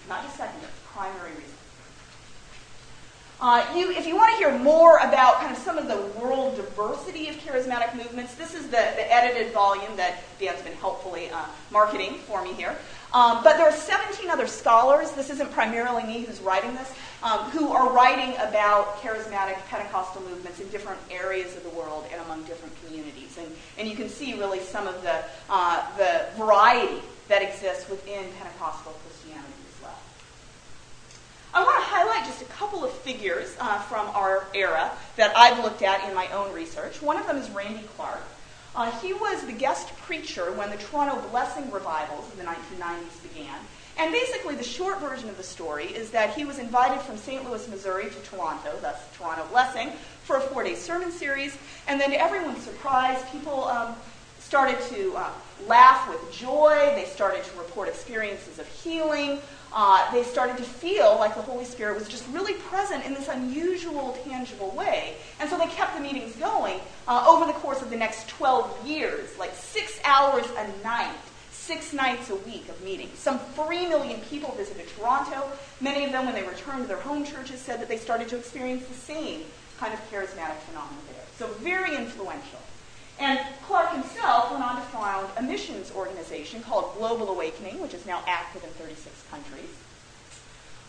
[0.09, 1.58] Not just secondary, primary reason.
[3.41, 6.57] Uh, you, if you want to hear more about kind of some of the world
[6.57, 11.45] diversity of charismatic movements, this is the, the edited volume that Dan's been helpfully uh,
[11.71, 12.77] marketing for me here.
[13.15, 17.39] Um, but there are 17 other scholars, this isn't primarily me who's writing this, um,
[17.51, 22.43] who are writing about charismatic Pentecostal movements in different areas of the world and among
[22.43, 23.39] different communities.
[23.39, 28.27] And, and you can see really some of the, uh, the variety that exists within
[28.33, 28.93] Pentecostal.
[31.55, 35.63] I want to highlight just a couple of figures uh, from our era that I've
[35.65, 37.01] looked at in my own research.
[37.01, 38.23] One of them is Randy Clark.
[38.77, 43.59] Uh, he was the guest preacher when the Toronto Blessing revivals in the 1990s began.
[43.97, 47.45] And basically, the short version of the story is that he was invited from St.
[47.45, 49.91] Louis, Missouri to Toronto, thus Toronto Blessing,
[50.23, 51.59] for a four day sermon series.
[51.89, 53.97] And then, to everyone's surprise, people um,
[54.39, 55.31] started to uh,
[55.67, 56.93] laugh with joy.
[56.95, 59.41] They started to report experiences of healing.
[59.73, 63.29] Uh, they started to feel like the Holy Spirit was just really present in this
[63.29, 65.17] unusual, tangible way.
[65.41, 68.87] And so they kept the meetings going uh, over the course of the next 12
[68.87, 71.15] years, like six hours a night,
[71.51, 73.19] six nights a week of meetings.
[73.19, 75.51] Some 3 million people visited Toronto.
[75.81, 78.39] Many of them, when they returned to their home churches, said that they started to
[78.39, 79.43] experience the same
[79.79, 81.25] kind of charismatic phenomenon there.
[81.39, 82.61] So very influential.
[83.21, 88.07] And Clark himself went on to found a missions organization called Global Awakening, which is
[88.07, 89.71] now active in 36 countries.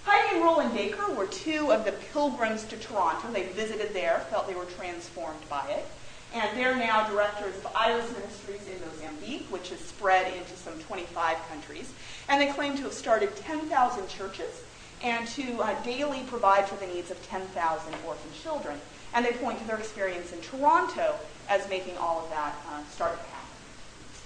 [0.03, 3.31] Heidi and Rolland Baker were two of the pilgrims to Toronto.
[3.31, 5.85] They visited there, felt they were transformed by it.
[6.33, 11.37] And they're now directors of Iris Ministries in Mozambique, which has spread into some 25
[11.49, 11.91] countries.
[12.27, 14.63] And they claim to have started 10,000 churches
[15.01, 18.79] and to uh, daily provide for the needs of 10,000 orphan children.
[19.13, 21.15] And they point to their experience in Toronto
[21.49, 23.39] as making all of that uh, start to happen.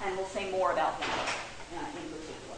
[0.06, 1.36] And we'll say more about that
[1.78, 2.58] uh, in particular.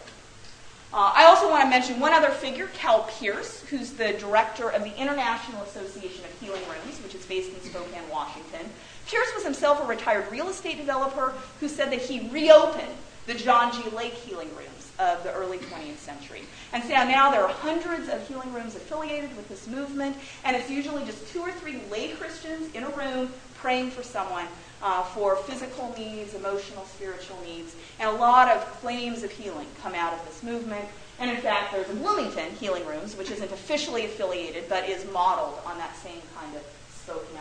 [0.94, 4.84] Uh, I also want to mention one other figure, Cal Pierce, who's the director of
[4.84, 8.70] the International Association of Healing Rooms, which is based in Spokane, Washington.
[9.08, 12.96] Pierce was himself a retired real estate developer who said that he reopened
[13.28, 13.90] the John G.
[13.90, 16.42] Lake healing rooms of the early 20th century.
[16.72, 20.70] And so now there are hundreds of healing rooms affiliated with this movement, and it's
[20.70, 23.32] usually just two or three lay Christians in a room
[23.66, 24.46] praying for someone
[24.84, 29.96] uh, for physical needs, emotional, spiritual needs, and a lot of claims of healing come
[29.96, 30.86] out of this movement.
[31.18, 35.58] And in fact, there's a Bloomington Healing Rooms, which isn't officially affiliated, but is modeled
[35.66, 36.62] on that same kind of
[36.94, 37.40] Spokane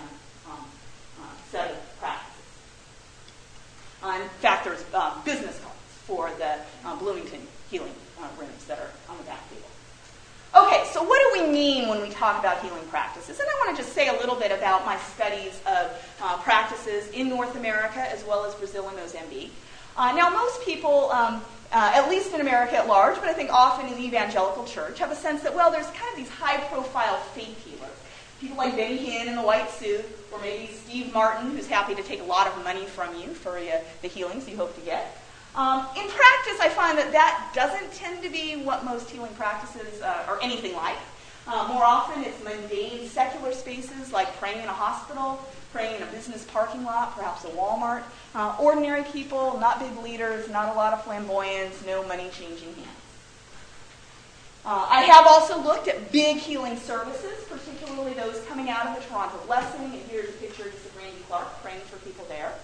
[0.51, 0.65] um,
[1.21, 2.41] uh, set of practices.
[4.03, 6.57] Uh, in fact, there's uh, business cards for the
[6.89, 9.74] uh, Bloomington Healing uh, Rooms that are on the back table.
[10.57, 13.41] Okay, so what do we mean when we talk about healing practices?
[13.41, 17.09] And I want to just say a little bit about my studies of uh, practices
[17.09, 19.53] in North America as well as Brazil and Mozambique.
[19.97, 23.51] Uh, now, most people, um, uh, at least in America at large, but I think
[23.53, 26.59] often in the evangelical church, have a sense that, well, there's kind of these high
[26.69, 27.91] profile faith healers.
[28.41, 32.03] People like Benny Hinn in the white suit, or maybe Steve Martin, who's happy to
[32.05, 35.24] take a lot of money from you for uh, the healings you hope to get.
[35.57, 40.03] Um, in practice, I find that that doesn't tend to be what most healing practices
[40.03, 40.99] uh, are anything like.
[41.47, 46.07] Uh, more often, it's mundane secular spaces like praying in a hospital, praying in a
[46.07, 48.03] business parking lot, perhaps a Walmart.
[48.35, 52.89] Uh, ordinary people, not big leaders, not a lot of flamboyance, no money changing hands.
[54.67, 59.09] Uh, I have also looked at big healing services, particularly those coming out of the
[59.09, 59.85] Toronto Blessing.
[59.85, 62.55] And here's a picture of Randy Clark praying for people there.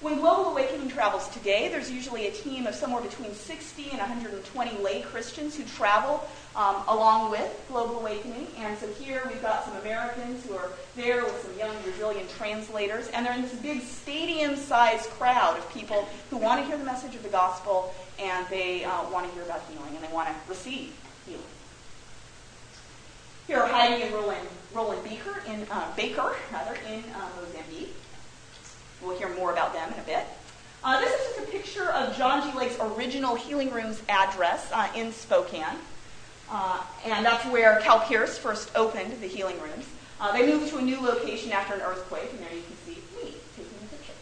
[0.00, 4.78] When Global Awakening travels today, there's usually a team of somewhere between 60 and 120
[4.78, 6.22] lay Christians who travel
[6.54, 8.46] um, along with Global Awakening.
[8.58, 13.08] And so here we've got some Americans who are there with some young Brazilian translators,
[13.08, 17.16] and they're in this big stadium-sized crowd of people who want to hear the message
[17.16, 20.34] of the gospel and they uh, want to hear about healing and they want to
[20.48, 20.94] receive
[21.26, 21.42] healing.
[23.48, 27.96] Here are Heidi and Roland, Rolland Baker in uh, Baker, rather, in uh, Mozambique.
[29.02, 30.24] We'll hear more about them in a bit.
[30.82, 32.56] Uh, this is just a picture of John G.
[32.56, 35.64] Lake's original Healing Rooms address uh, in Spokane.
[36.50, 39.86] Uh, and that's where Cal Pierce first opened the healing rooms.
[40.20, 43.00] Uh, they moved to a new location after an earthquake, and there you can see
[43.16, 44.12] me taking a picture.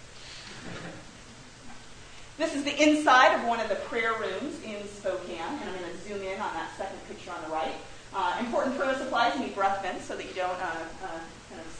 [2.36, 5.90] This is the inside of one of the prayer rooms in Spokane, and I'm going
[5.90, 7.74] to zoom in on that second picture on the right.
[8.14, 10.58] Uh, important prayer supplies, need breath mints so that you don't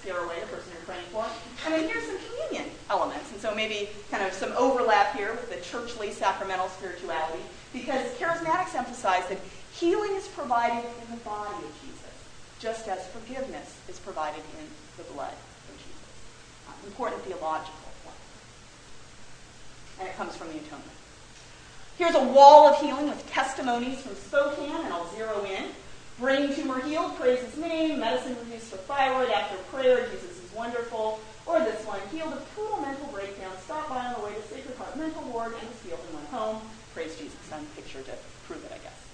[0.07, 1.27] scare away the person you're praying for.
[1.65, 5.51] And then here's some communion elements, and so maybe kind of some overlap here with
[5.51, 7.43] the churchly sacramental spirituality,
[7.73, 9.39] because charismatics emphasize that
[9.73, 12.15] healing is provided in the body of Jesus,
[12.61, 16.07] just as forgiveness is provided in the blood of Jesus.
[16.69, 18.17] Uh, important theological point.
[19.99, 20.97] And it comes from the atonement.
[21.99, 25.65] Here's a wall of healing with testimonies from Spokane, and I'll zero in.
[26.19, 28.01] Brain tumor healed, praise his name.
[28.01, 31.21] Medicine reduced for thyroid after prayer, Jesus is wonderful.
[31.45, 34.77] Or this one, healed of total mental breakdown, stopped by on the way to Sacred
[34.79, 36.63] Heart Mental Ward and was healed and went home.
[36.95, 37.37] Praise Jesus.
[37.53, 38.13] I'm picture to
[38.47, 39.07] prove it, I guess.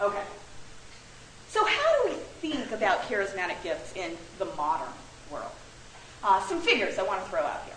[0.00, 0.22] Okay.
[1.48, 4.92] So how do we think about charismatic gifts in the modern
[5.30, 5.52] world?
[6.22, 7.74] Uh, some figures I want to throw out here.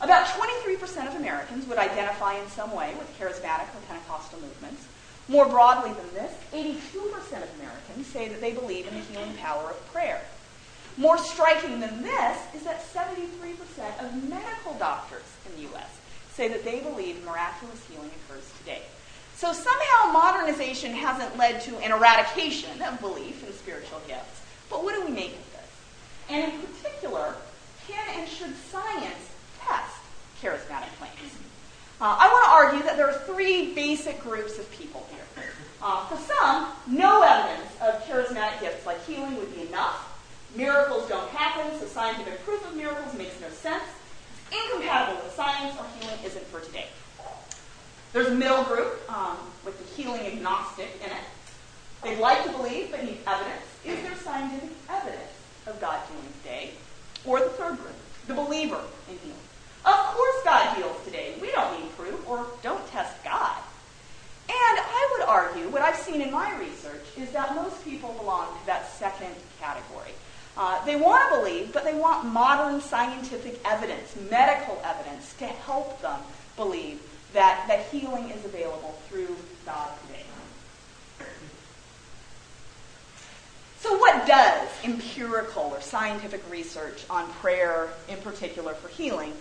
[0.00, 4.86] About 23% of Americans would identify in some way with charismatic or Pentecostal movements.
[5.28, 9.70] More broadly than this, 82% of Americans say that they believe in the healing power
[9.70, 10.20] of prayer.
[10.96, 16.00] More striking than this is that 73% of medical doctors in the U.S.
[16.34, 18.82] say that they believe miraculous healing occurs today.
[19.36, 24.42] So somehow modernization hasn't led to an eradication of belief in spiritual gifts.
[24.68, 25.70] But what do we make of this?
[26.28, 27.34] And in particular,
[27.88, 29.96] can and should science test
[30.42, 30.79] charismatic?
[32.00, 35.44] Uh, I want to argue that there are three basic groups of people here.
[35.82, 40.06] Uh, for some, no evidence of charismatic gifts like healing would be enough.
[40.56, 43.84] Miracles don't happen, so scientific proof of miracles makes no sense.
[44.50, 46.86] It's incompatible with science, or healing isn't for today.
[48.14, 51.24] There's a middle group um, with the healing agnostic in it.
[52.02, 53.66] They'd like to believe but need evidence.
[53.84, 55.32] Is there scientific evidence
[55.66, 56.70] of God healing today?
[57.26, 57.94] Or the third group,
[58.26, 58.80] the believer
[59.10, 59.36] in healing.
[59.84, 61.34] Of course God heals today.
[61.40, 63.56] We don't need proof or don't test God.
[64.48, 68.46] And I would argue, what I've seen in my research is that most people belong
[68.58, 70.10] to that second category.
[70.56, 76.02] Uh, they want to believe, but they want modern scientific evidence, medical evidence, to help
[76.02, 76.18] them
[76.56, 77.00] believe
[77.32, 80.24] that, that healing is available through God today.
[83.78, 89.32] So, what does empirical or scientific research on prayer, in particular for healing,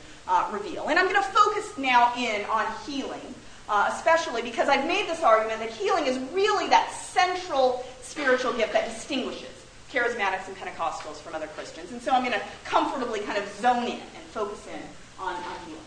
[0.51, 0.87] reveal?
[0.87, 3.33] And I'm going to focus now in on healing,
[3.67, 8.73] uh, especially because I've made this argument that healing is really that central spiritual gift
[8.73, 9.59] that distinguishes
[9.91, 11.91] charismatics and Pentecostals from other Christians.
[11.91, 14.81] And so I'm going to comfortably kind of zone in and focus in
[15.19, 15.81] on, on healing.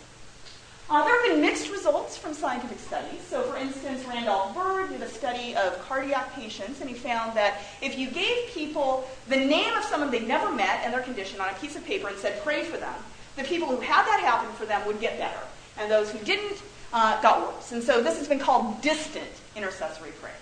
[0.90, 3.22] Uh, there have been mixed results from scientific studies.
[3.22, 7.62] So, for instance, Randolph Byrd did a study of cardiac patients, and he found that
[7.80, 11.48] if you gave people the name of someone they'd never met and their condition on
[11.48, 12.94] a piece of paper and said, pray for them,
[13.36, 15.40] the people who had that happen for them would get better,
[15.78, 16.62] and those who didn't
[16.92, 17.72] uh, got worse.
[17.72, 20.34] And so, this has been called distant intercessory prayer.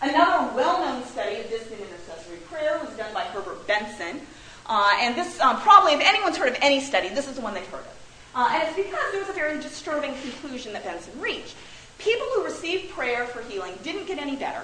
[0.00, 4.20] Another well known study of distant intercessory prayer was done by Herbert Benson.
[4.66, 7.54] Uh, and this, um, probably, if anyone's heard of any study, this is the one
[7.54, 7.98] they've heard of.
[8.34, 11.56] Uh, and it's because there was a very disturbing conclusion that Benson reached.
[11.98, 14.62] People who received prayer for healing didn't get any better.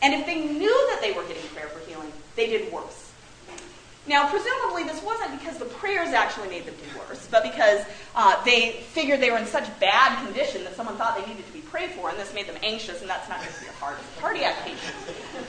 [0.00, 3.11] And if they knew that they were getting prayer for healing, they did worse.
[4.06, 7.84] Now, presumably, this wasn't because the prayers actually made them do worse, but because
[8.16, 11.52] uh, they figured they were in such bad condition that someone thought they needed to
[11.52, 13.96] be prayed for, and this made them anxious, and that's not good for your heart
[14.00, 14.96] as cardiac patient.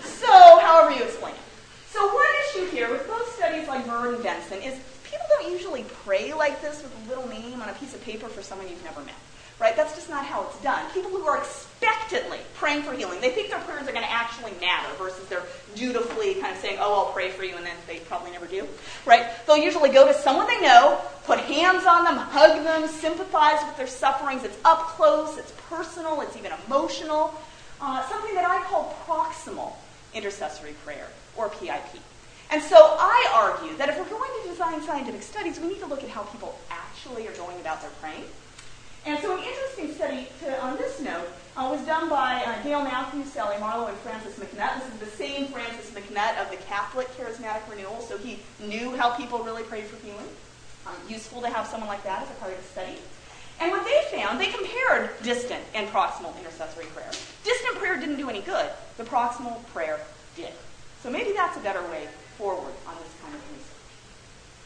[0.03, 1.41] So, however you explain it.
[1.89, 5.83] So, one issue here with both studies like Byrd and Benson is people don't usually
[6.03, 8.83] pray like this with a little name on a piece of paper for someone you've
[8.83, 9.15] never met.
[9.59, 9.75] Right?
[9.75, 10.89] That's just not how it's done.
[10.93, 14.51] People who are expectantly praying for healing, they think their prayers are going to actually
[14.59, 15.45] matter versus they're
[15.75, 18.67] dutifully kind of saying, oh, I'll pray for you, and then they probably never do.
[19.05, 19.25] Right?
[19.45, 23.77] They'll usually go to someone they know, put hands on them, hug them, sympathize with
[23.77, 24.43] their sufferings.
[24.43, 27.33] It's up close, it's personal, it's even emotional.
[27.79, 29.73] Uh, something that I call proximal
[30.13, 32.01] intercessory prayer, or PIP.
[32.51, 35.87] And so I argue that if we're going to design scientific studies, we need to
[35.87, 38.25] look at how people actually are going about their praying.
[39.05, 41.27] And so an interesting study to, on this note
[41.57, 44.79] uh, was done by uh, Dale Matthews, Sally Marlowe, and Francis MacNutt.
[44.79, 49.11] This is the same Francis MacNutt of the Catholic Charismatic Renewal, so he knew how
[49.11, 50.27] people really prayed for healing.
[50.87, 52.97] Um, useful to have someone like that as a part of the study.
[53.59, 57.11] And what they found, they compared distant and proximal intercessory prayer.
[57.43, 58.69] Distant prayer didn't do any good.
[58.97, 59.99] The proximal prayer
[60.35, 60.51] did.
[61.01, 63.67] So maybe that's a better way forward on this kind of research.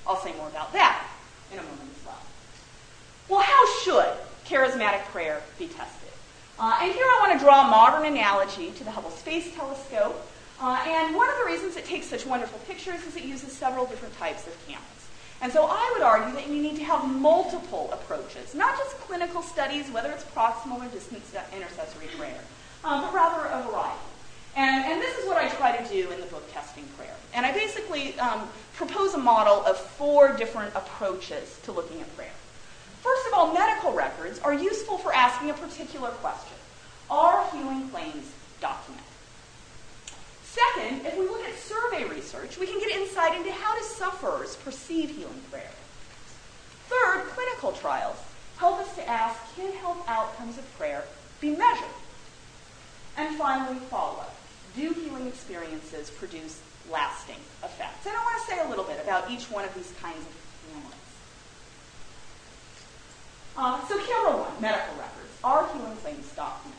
[0.05, 1.07] I'll say more about that
[1.51, 2.21] in a moment as well.
[3.29, 6.09] Well, how should charismatic prayer be tested?
[6.59, 10.19] Uh, and here I want to draw a modern analogy to the Hubble Space Telescope.
[10.59, 13.85] Uh, and one of the reasons it takes such wonderful pictures is it uses several
[13.85, 14.83] different types of cameras.
[15.41, 19.43] And so I would argue that you need to have multiple approaches, not just clinical
[19.43, 21.21] studies, whether it's proximal or distant
[21.55, 22.39] intercessory prayer,
[22.83, 23.99] um, but rather a variety.
[24.55, 27.13] And, and, this is what I try to do in the book Testing Prayer.
[27.35, 32.31] And I basically um, propose a model of four different approaches to looking at prayer.
[33.07, 36.57] First of all, medical records are useful for asking a particular question.
[37.09, 38.29] Are healing claims
[38.59, 39.05] documented?
[40.43, 44.57] Second, if we look at survey research, we can get insight into how do sufferers
[44.57, 45.71] perceive healing prayer.
[46.89, 48.17] Third, clinical trials
[48.57, 51.05] help us to ask, can health outcomes of prayer
[51.39, 51.87] be measured?
[53.15, 54.35] And finally, follow-up.
[54.75, 56.59] Do healing experiences produce
[56.91, 58.05] lasting effects?
[58.05, 60.73] And I want to say a little bit about each one of these kinds of
[60.73, 60.93] cameras.
[63.57, 65.33] Uh, so camera one, medical records.
[65.43, 66.77] Are healing claims documented?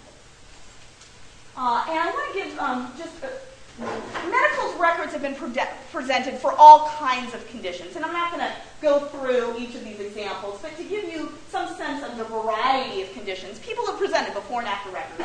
[1.57, 3.31] Uh, and I want to give um, just a,
[3.79, 5.55] Medical records have been pre-
[5.93, 8.53] presented for all kinds of conditions, and I'm not going to
[8.83, 13.03] go through each of these examples, but to give you some sense of the variety
[13.03, 15.23] of conditions, people have presented before and after records.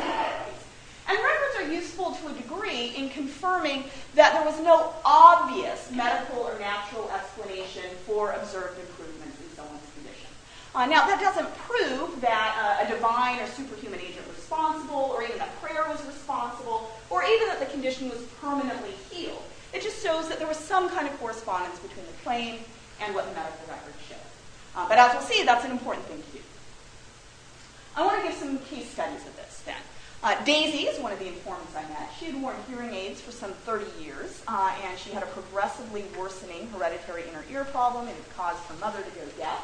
[1.08, 3.84] And records are useful to a degree in confirming
[4.14, 10.28] that there was no obvious medical or natural explanation for observed improvements in someone's condition.
[10.30, 15.22] Uh, now, that doesn't prove that uh, a divine or superhuman agent was responsible, or
[15.22, 19.42] even that prayer was responsible, or even that the condition was permanently healed.
[19.72, 22.58] It just shows that there was some kind of correspondence between the claim
[23.00, 24.18] and what the medical records show.
[24.74, 26.44] Uh, but as we'll see, that's an important thing to do.
[27.96, 29.78] I want to give some case studies of this then.
[30.24, 32.10] Uh, Daisy is one of the informants I met.
[32.18, 36.04] She had worn hearing aids for some 30 years, uh, and she had a progressively
[36.18, 39.62] worsening hereditary inner ear problem, and it caused her mother to go deaf.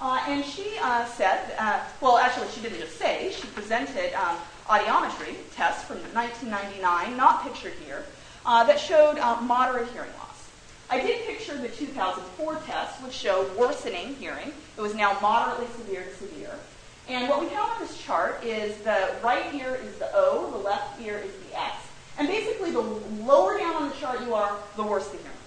[0.00, 4.36] Uh, and she uh, said, uh, well, actually, she didn't just say, she presented um,
[4.66, 8.04] audiometry tests from 1999, not pictured here,
[8.44, 10.48] that showed moderate hearing loss.
[10.90, 14.52] I did picture the 2004 test, which showed worsening hearing.
[14.76, 16.54] It was now moderately severe to severe.
[17.08, 20.58] And what we have on this chart is the right ear is the O, the
[20.58, 21.74] left ear is the X.
[22.18, 25.37] And basically, the lower down on the chart you are, the worse the hearing.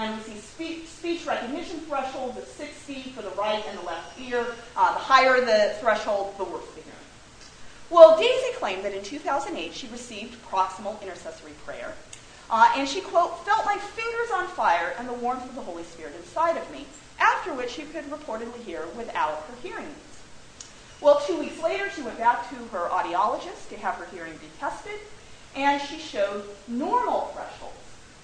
[0.00, 4.46] And we see speech, recognition thresholds of 60 for the right and the left ear.
[4.74, 6.96] Uh, the higher the threshold, the worse the hearing.
[7.90, 11.92] Well, Daisy claimed that in 2008 she received proximal intercessory prayer.
[12.48, 15.84] Uh, and she, quote, felt my fingers on fire and the warmth of the Holy
[15.84, 16.86] Spirit inside of me,
[17.18, 20.20] after which she could reportedly hear without her hearing aids.
[21.02, 24.48] Well, two weeks later, she went back to her audiologist to have her hearing be
[24.58, 24.98] tested,
[25.54, 27.79] and she showed normal thresholds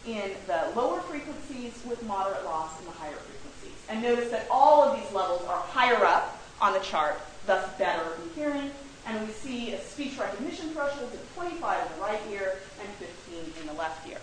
[0.07, 3.79] in the lower frequencies with moderate loss in the higher frequencies.
[3.89, 8.03] And notice that all of these levels are higher up on the chart, thus better
[8.23, 8.71] in hearing.
[9.07, 13.61] And we see a speech recognition threshold of 25 in the right ear and 15
[13.61, 14.19] in the left ear.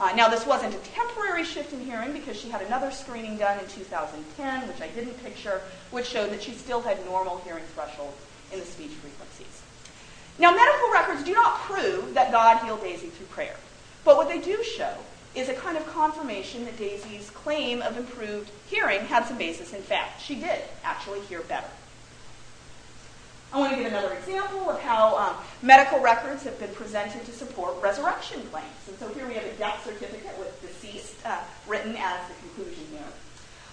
[0.00, 3.58] Uh, now, this wasn't a temporary shift in hearing because she had another screening done
[3.58, 5.60] in 2010, which I didn't picture,
[5.90, 8.16] which showed that she still had normal hearing thresholds
[8.52, 9.62] in the speech frequencies.
[10.38, 13.56] Now, medical records do not prove that God healed Daisy through prayer.
[14.04, 14.94] But what they do show
[15.34, 19.82] is a kind of confirmation that Daisy's claim of improved hearing had some basis in
[19.82, 20.22] fact.
[20.22, 21.68] She did actually hear better.
[23.52, 27.32] I want to give another example of how um, medical records have been presented to
[27.32, 28.66] support resurrection claims.
[28.88, 32.84] And so here we have a death certificate with deceased uh, written as the conclusion
[32.90, 33.00] here.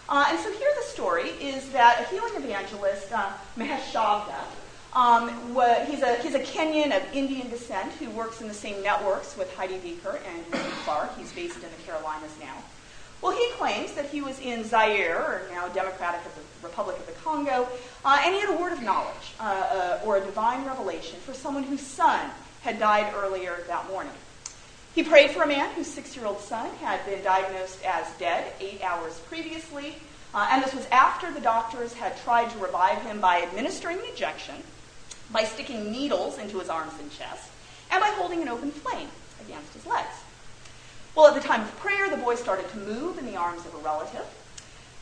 [0.08, 4.45] Uh, and so here the story is that a healing evangelist, uh, Mahesh Chavda,
[4.96, 5.30] um,
[5.88, 9.54] he's, a, he's a Kenyan of Indian descent who works in the same networks with
[9.56, 11.18] Heidi Baker and Clark.
[11.18, 12.56] He's based in the Carolinas now.
[13.22, 17.08] Well, he claims that he was in Zaire, or now Democratic of the Republic of
[17.08, 17.68] the Congo,
[18.06, 21.34] uh, and he had a word of knowledge uh, uh, or a divine revelation for
[21.34, 22.30] someone whose son
[22.62, 24.14] had died earlier that morning.
[24.93, 28.54] He prayed for a man whose six year old son had been diagnosed as dead
[28.62, 29.96] eight hours previously,
[30.34, 34.06] uh, and this was after the doctors had tried to revive him by administering an
[34.06, 34.56] injection
[35.32, 37.49] by sticking needles into his arms and chest,
[37.91, 39.09] and by holding an open flame
[39.45, 40.23] against his legs.
[41.15, 43.73] Well, at the time of prayer, the boy started to move in the arms of
[43.73, 44.26] a relative.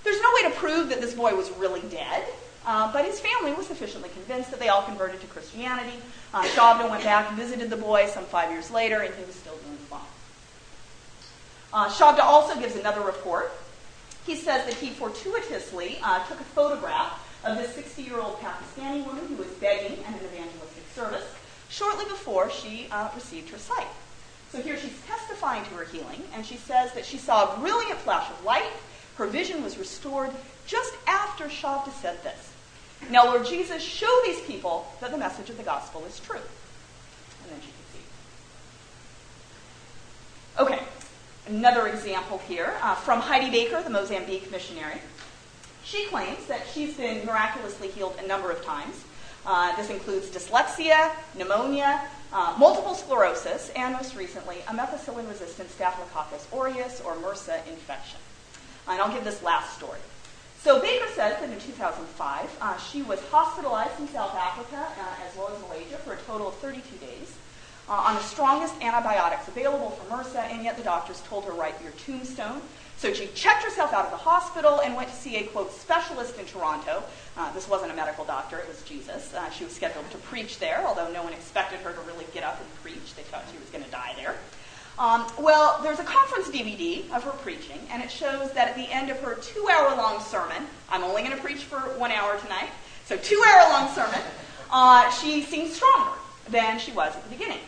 [0.03, 2.24] There's no way to prove that this boy was really dead,
[2.65, 5.97] uh, but his family was sufficiently convinced that they all converted to Christianity.
[6.34, 9.36] Uh, Chavda went back, and visited the boy some five years later, and he was
[9.36, 10.01] still doing fine.
[11.74, 13.51] Uh, Chavda also gives another report.
[14.26, 19.06] He says that he fortuitously uh, took a photograph of this 60 year old Pakistani
[19.06, 21.26] woman who was begging at an evangelistic service
[21.70, 23.88] shortly before she uh, received her sight.
[24.52, 28.00] So here she's testifying to her healing, and she says that she saw a brilliant
[28.00, 28.70] flash of light.
[29.16, 30.30] Her vision was restored
[30.68, 32.54] just after Chavda said this.
[33.10, 36.38] Now, Lord Jesus, show these people that the message of the gospel is true.
[36.38, 37.88] And then she could
[40.70, 40.76] see.
[40.76, 40.84] Okay,
[41.48, 45.02] another example here uh, from Heidi Baker, the Mozambique missionary.
[45.84, 49.03] She claims that she's been miraculously healed a number of times.
[49.45, 56.47] Uh, this includes dyslexia, pneumonia, uh, multiple sclerosis, and most recently, a methicillin resistant Staphylococcus
[56.53, 58.19] aureus or MRSA infection.
[58.88, 59.99] And I'll give this last story.
[60.61, 65.36] So Baker says that in 2005, uh, she was hospitalized in South Africa uh, as
[65.36, 67.36] well as Malaysia for a total of 32 days
[67.89, 71.75] uh, on the strongest antibiotics available for MRSA, and yet the doctors told her, write
[71.81, 72.61] your tombstone.
[73.04, 76.39] So she checked herself out of the hospital and went to see a, quote, specialist
[76.39, 77.04] in Toronto.
[77.36, 79.34] Uh, this wasn't a medical doctor, it was Jesus.
[79.34, 82.45] Uh, she was scheduled to preach there, although no one expected her to really get
[82.45, 83.14] up and preach.
[83.18, 84.36] They thought she was going to die there.
[84.97, 88.89] Um, well, there's a conference DVD of her preaching, and it shows that at the
[88.89, 92.39] end of her two hour long sermon, I'm only going to preach for one hour
[92.39, 92.70] tonight,
[93.04, 94.22] so two hour long sermon,
[94.72, 97.60] uh, she seems stronger than she was at the beginning.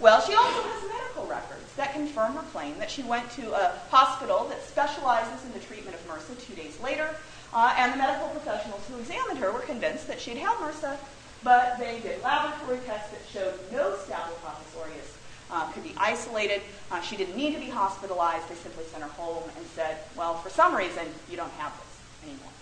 [0.00, 3.74] Well, she also has medical records that confirm her claim that she went to a
[3.90, 7.16] hospital that specializes in the treatment of MRSA two days later,
[7.52, 10.96] uh, and the medical professionals who examined her were convinced that she'd had MRSA,
[11.42, 15.18] but they did laboratory tests that showed no Staphylococcus aureus
[15.50, 16.62] uh, could be isolated.
[16.92, 18.48] Uh, she didn't need to be hospitalized.
[18.48, 22.30] They simply sent her home and said, well, for some reason, you don't have this
[22.30, 22.52] anymore.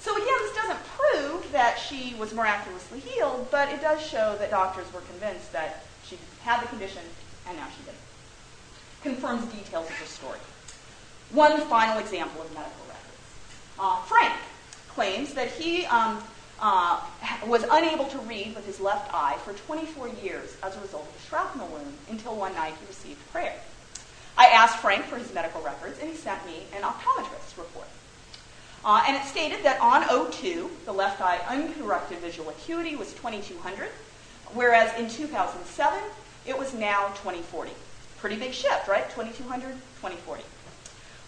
[0.00, 4.50] So again, this doesn't prove that she was miraculously healed, but it does show that
[4.50, 7.02] doctors were convinced that she had the condition
[7.48, 7.98] and now she didn't.
[9.02, 10.38] Confirms details of her story.
[11.32, 13.26] One final example of medical records.
[13.78, 14.32] Uh, Frank
[14.88, 16.22] claims that he um,
[16.60, 17.00] uh,
[17.46, 21.22] was unable to read with his left eye for 24 years as a result of
[21.22, 23.54] a shrapnel wound until one night he received prayer.
[24.38, 27.88] I asked Frank for his medical records, and he sent me an optometrist's report.
[28.84, 33.88] Uh, and it stated that on O2, the left eye uncorrected visual acuity was 2200,
[34.56, 36.00] whereas in 2007,
[36.46, 37.70] it was now 2040.
[38.18, 39.08] Pretty big shift, right?
[39.10, 40.42] 2200, 2040.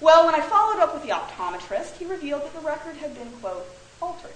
[0.01, 3.31] Well, when I followed up with the optometrist, he revealed that the record had been,
[3.41, 3.67] quote,
[4.01, 4.33] altered.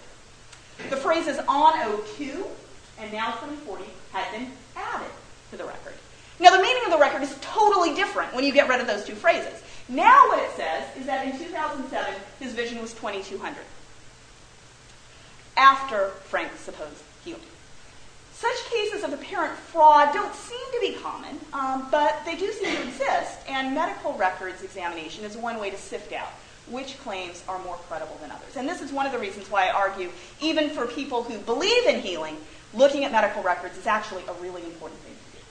[0.91, 1.75] The phrases on
[2.17, 2.45] 02
[2.99, 5.11] and now 2040 had been added
[5.51, 5.95] to the record.
[6.41, 9.05] Now, the meaning of the record is totally different when you get rid of those
[9.05, 9.63] two phrases.
[9.89, 13.57] Now, what it says is that in 2007, his vision was 2200
[15.57, 17.43] after Frank's supposed healing.
[18.43, 22.75] Such cases of apparent fraud don't seem to be common, um, but they do seem
[22.75, 26.33] to exist, and medical records examination is one way to sift out
[26.69, 28.57] which claims are more credible than others.
[28.57, 31.87] And this is one of the reasons why I argue, even for people who believe
[31.87, 32.37] in healing,
[32.75, 35.45] looking at medical records is actually a really important thing to do.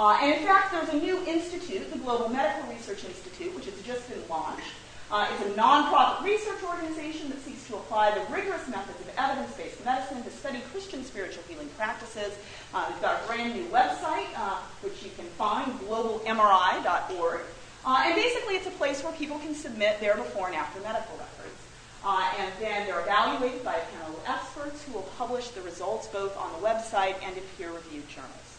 [0.00, 3.74] Uh, and in fact, there's a new institute, the Global Medical Research Institute, which has
[3.82, 4.70] just been launched.
[5.08, 9.84] Uh, it's a nonprofit research organization that seeks to apply the rigorous methods of evidence-based
[9.84, 12.32] medicine to study Christian spiritual healing practices.
[12.74, 17.40] Uh, they've got a brand new website, uh, which you can find, globalmri.org.
[17.84, 21.16] Uh, and basically, it's a place where people can submit their before and after medical
[21.16, 21.60] records.
[22.04, 26.06] Uh, and then they're evaluated by a panel of experts who will publish the results
[26.08, 28.58] both on the website and in peer-reviewed journals.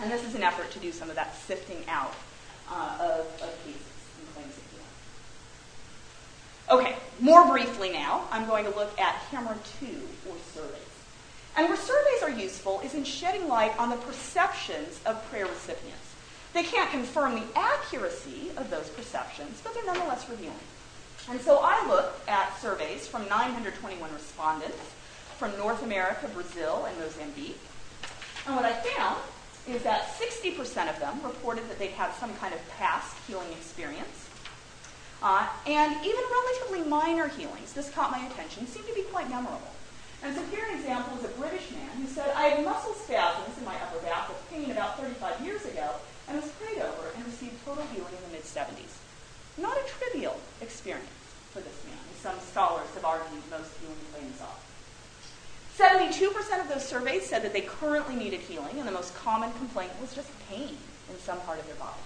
[0.00, 2.14] And this is an effort to do some of that sifting out
[2.70, 3.82] uh, of, of cases
[4.18, 4.54] and claims.
[6.70, 10.80] Okay, more briefly now, I'm going to look at camera two, or surveys.
[11.56, 16.14] And where surveys are useful is in shedding light on the perceptions of prayer recipients.
[16.52, 20.54] They can't confirm the accuracy of those perceptions, but they're nonetheless revealing.
[21.30, 24.78] And so I looked at surveys from 921 respondents
[25.38, 27.60] from North America, Brazil, and Mozambique.
[28.46, 29.20] And what I found
[29.66, 34.28] is that 60% of them reported that they'd had some kind of past healing experience.
[35.22, 39.73] Uh, and even relatively minor healings, this caught my attention, seemed to be quite memorable.
[40.24, 43.58] And so here an example is a British man who said, I had muscle spasms
[43.58, 45.90] in my upper back with pain about 35 years ago,
[46.26, 48.96] and was prayed over and received total healing in the mid 70s.
[49.58, 51.06] Not a trivial experience
[51.52, 54.56] for this man, as some scholars have argued most healing claims are.
[55.76, 59.92] 72% of those surveys said that they currently needed healing, and the most common complaint
[60.00, 60.78] was just pain
[61.10, 62.00] in some part of their body.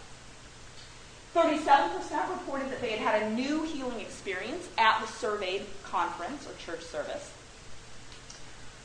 [1.36, 6.54] 37% reported that they had had a new healing experience at the surveyed conference or
[6.58, 7.30] church service.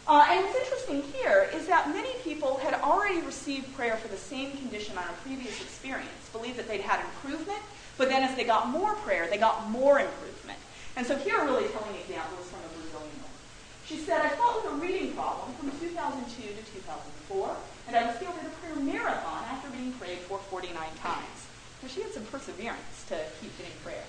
[0.06, 4.18] Uh, and what's interesting here is that many people had already received prayer for the
[4.18, 7.60] same condition on a previous experience, believed that they'd had improvement,
[7.97, 10.60] but then as they got more prayer, they got more improvement.
[10.97, 13.39] And so here a really telling example is from a Brazilian woman.
[13.88, 17.56] She said, I fought with a reading problem from 2002 to 2004,
[17.88, 21.47] and I was healed in a prayer marathon after being prayed for 49 times.
[21.82, 24.04] So she had some perseverance to keep getting prayer.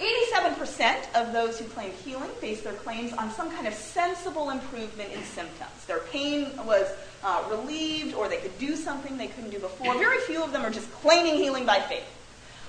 [0.00, 5.12] 87% of those who claimed healing based their claims on some kind of sensible improvement
[5.12, 5.84] in symptoms.
[5.86, 6.88] Their pain was
[7.22, 9.92] uh, relieved or they could do something they couldn't do before.
[9.94, 12.04] Very few of them are just claiming healing by faith.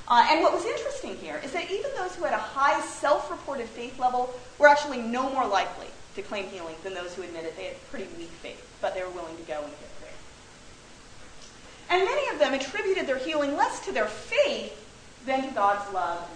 [0.10, 3.32] Uh, and what was interesting here is that even those who had a high self
[3.32, 7.56] reported faith level were actually no more likely to claim healing than those who admitted
[7.56, 10.14] they had pretty weak faith, but they were willing to go and get prayer.
[11.92, 14.78] And many of them attributed their healing less to their faith
[15.26, 16.28] than to God's love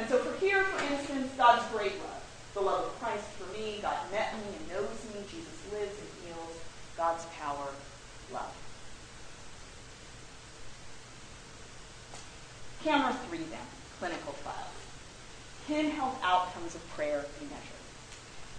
[0.00, 2.24] and so for here, for instance, God's great love,
[2.54, 6.08] the love of Christ for me, God met me and knows me, Jesus lives and
[6.24, 6.56] heals,
[6.96, 7.68] God's power,
[8.32, 8.56] love.
[12.82, 14.72] Camera three then, clinical trials.
[15.66, 17.80] Can health outcomes of prayer be measured.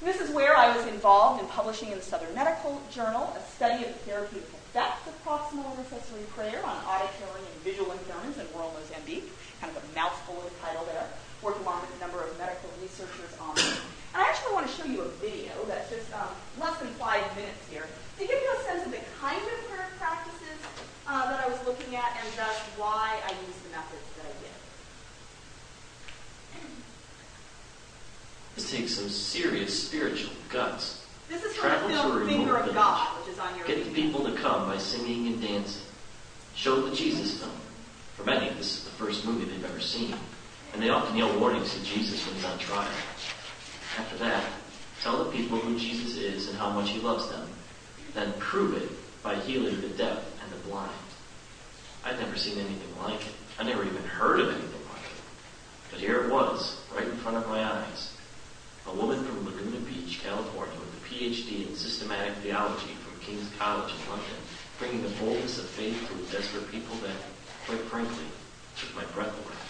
[0.01, 3.83] This is where I was involved in publishing in the Southern Medical Journal a study
[3.83, 8.73] of the therapeutic effects of proximal intercessory prayer on auditory and visual impairments in rural
[8.77, 9.29] Mozambique.
[9.59, 11.05] Kind of a mouthful of a title there.
[11.41, 13.81] Worked along with a number of medical researchers on it.
[14.13, 16.29] And I actually want to show you a video that's just um,
[16.59, 17.87] less than five minutes here
[18.19, 20.59] to give you a sense of the kind of prayer practices
[21.07, 24.33] uh, that I was looking at and thus why I use the methods that I
[24.37, 24.55] did.
[28.55, 31.05] This takes some serious spiritual guts.
[31.29, 32.75] This is from the film Finger of village.
[32.75, 35.83] God, which is on your Getting people to come by singing and dancing.
[36.53, 37.51] Show the Jesus film.
[38.17, 40.13] For many, this is the first movie they've ever seen,
[40.74, 42.88] and they often yell warnings to Jesus when he's on trial.
[43.97, 44.43] After that,
[45.01, 47.47] tell the people who Jesus is and how much he loves them.
[48.13, 48.89] Then prove it
[49.24, 50.91] by healing the deaf and the blind.
[52.03, 53.34] I'd never seen anything like it.
[53.59, 55.22] I never even heard of anything like it.
[55.91, 58.13] But here it was, right in front of my eyes.
[58.88, 63.93] A woman from Laguna Beach, California, with a PhD in systematic theology from King's College
[63.93, 64.38] in London,
[64.80, 67.15] bringing the boldness of faith to a desperate people that,
[67.67, 68.26] quite frankly,
[68.76, 69.61] took my breath away.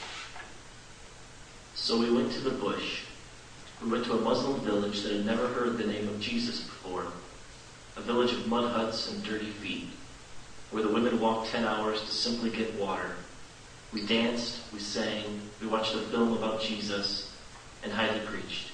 [1.81, 3.05] So we went to the bush.
[3.83, 7.07] We went to a Muslim village that had never heard the name of Jesus before.
[7.97, 9.87] A village of mud huts and dirty feet,
[10.69, 13.15] where the women walked ten hours to simply get water.
[13.91, 17.35] We danced, we sang, we watched a film about Jesus,
[17.81, 18.67] and Heidi preached.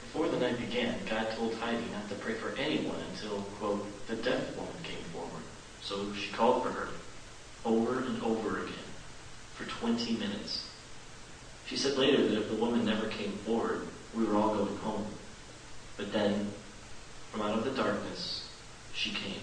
[0.00, 4.16] Before the night began, God told Heidi not to pray for anyone until, quote, the
[4.16, 5.42] deaf woman came forward.
[5.82, 6.88] So she called for her,
[7.66, 8.88] over and over again,
[9.56, 10.69] for 20 minutes.
[11.70, 15.06] She said later that if the woman never came forward, we were all going home.
[15.96, 16.50] But then,
[17.30, 18.48] from out of the darkness,
[18.92, 19.38] she came.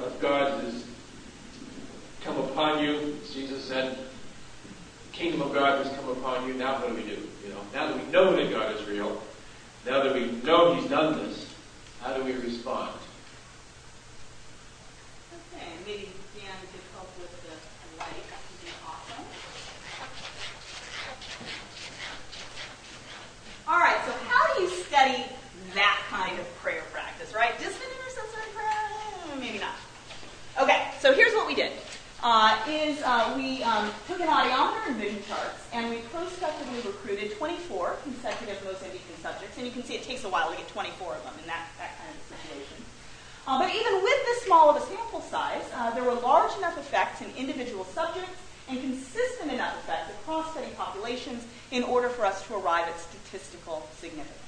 [0.00, 0.84] Of, God has
[2.22, 3.16] come upon you.
[3.32, 6.54] Jesus said, the kingdom of God has come upon you.
[6.54, 7.28] Now what do we do?
[7.44, 9.20] You know, now that we know that God is real,
[9.86, 11.46] now that we know He's done this,
[12.00, 12.92] how do we respond?
[15.54, 18.08] Okay, maybe Dan could help with the light.
[18.30, 19.24] That would be awesome.
[23.68, 25.24] All right, so how do you study
[25.74, 27.58] that kind of prayer practice, right?
[27.58, 28.68] Distant intercessory prayer?
[29.32, 29.74] Eh, Maybe not.
[30.60, 31.72] Okay, so here's what we did.
[32.15, 32.15] Uh,
[32.66, 37.96] is uh, we um, took an audiometer and vision charts, and we prospectively recruited 24
[38.02, 41.22] consecutive Mozambican subjects, and you can see it takes a while to get 24 of
[41.22, 42.84] them in that, that kind of situation.
[43.46, 46.76] Uh, but even with this small of a sample size, uh, there were large enough
[46.78, 52.44] effects in individual subjects and consistent enough effects across study populations in order for us
[52.48, 54.42] to arrive at statistical significance.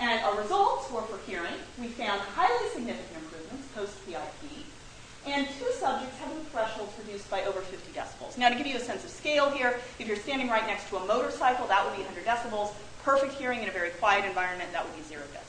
[0.00, 1.60] And our results were for hearing.
[1.78, 4.64] We found highly significant improvements post-PIP,
[5.32, 8.38] and two subjects having thresholds reduced by over 50 decibels.
[8.38, 10.96] Now, to give you a sense of scale here, if you're standing right next to
[10.96, 12.72] a motorcycle, that would be 100 decibels.
[13.02, 15.48] Perfect hearing in a very quiet environment, that would be zero decibels.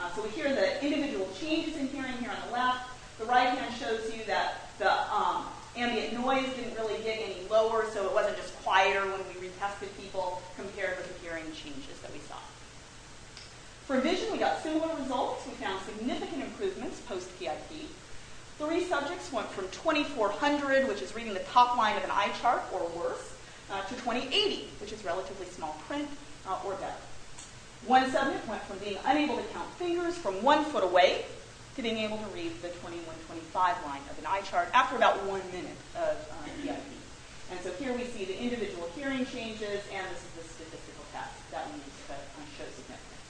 [0.00, 2.88] Uh, so we hear the individual changes in hearing here on the left.
[3.18, 5.44] The right hand shows you that the um,
[5.76, 9.88] ambient noise didn't really get any lower, so it wasn't just quieter when we retested
[10.00, 12.36] people compared with the hearing changes that we saw.
[13.84, 15.46] For vision, we got similar results.
[15.46, 17.90] We found significant improvements post-PIP.
[18.60, 22.60] Three subjects went from 2400, which is reading the top line of an eye chart
[22.74, 23.32] or worse,
[23.72, 26.06] uh, to 2080, which is relatively small print
[26.46, 27.00] uh, or better.
[27.86, 31.24] One subject went from being unable to count fingers from one foot away
[31.76, 33.48] to being able to read the 2125
[33.86, 36.76] line of an eye chart after about one minute of uh, PIP.
[37.50, 41.32] And so here we see the individual hearing changes, and this is the statistical test
[41.50, 43.24] that we use to uh, show significance.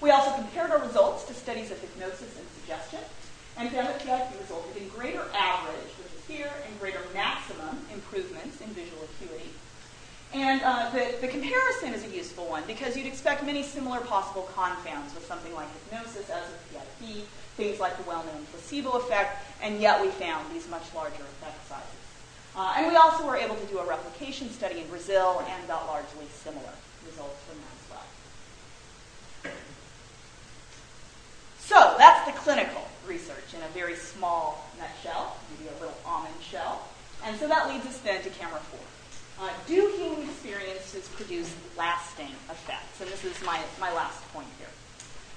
[0.00, 2.98] We also compared our results to studies of hypnosis and suggestion,
[3.58, 9.02] and that resulted in greater average, which is here, and greater maximum improvements in visual
[9.04, 9.50] acuity.
[10.34, 14.48] And uh, the, the comparison is a useful one because you'd expect many similar possible
[14.54, 17.26] confounds with something like hypnosis as with PIP,
[17.56, 21.86] things like the well-known placebo effect, and yet we found these much larger effect sizes.
[22.56, 25.86] Uh, and we also were able to do a replication study in Brazil and got
[25.86, 26.72] largely similar
[27.06, 27.76] results from that
[29.44, 29.54] as well.
[31.58, 36.88] So that's the clinical research in a very small nutshell, maybe a little almond shell.
[37.24, 39.46] And so that leads us then to camera four.
[39.46, 43.00] Uh, do healing experiences produce lasting effects?
[43.00, 44.68] And this is my, my last point here.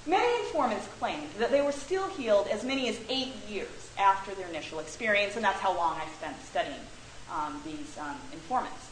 [0.06, 4.46] Many informants claimed that they were still healed as many as eight years after their
[4.48, 6.80] initial experience, and that's how long I spent studying
[7.32, 8.85] um, these um, informants.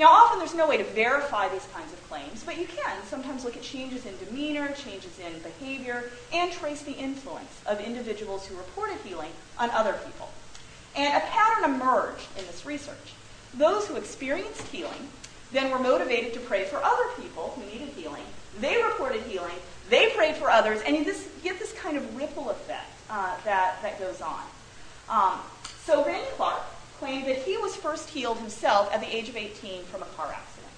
[0.00, 3.44] Now, often there's no way to verify these kinds of claims, but you can sometimes
[3.44, 8.56] look at changes in demeanor, changes in behavior, and trace the influence of individuals who
[8.56, 10.30] reported healing on other people.
[10.96, 13.12] And a pattern emerged in this research.
[13.52, 15.08] Those who experienced healing
[15.52, 18.24] then were motivated to pray for other people who needed healing.
[18.58, 19.56] They reported healing,
[19.90, 23.76] they prayed for others, and you just get this kind of ripple effect uh, that,
[23.82, 24.44] that goes on.
[25.10, 25.40] Um,
[25.84, 26.62] so Randy Clark
[27.00, 30.26] claimed that he was first healed himself at the age of 18 from a car
[30.26, 30.72] accident.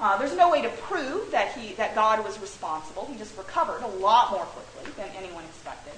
[0.00, 3.06] Uh, there's no way to prove that he that God was responsible.
[3.06, 5.92] He just recovered a lot more quickly than anyone expected.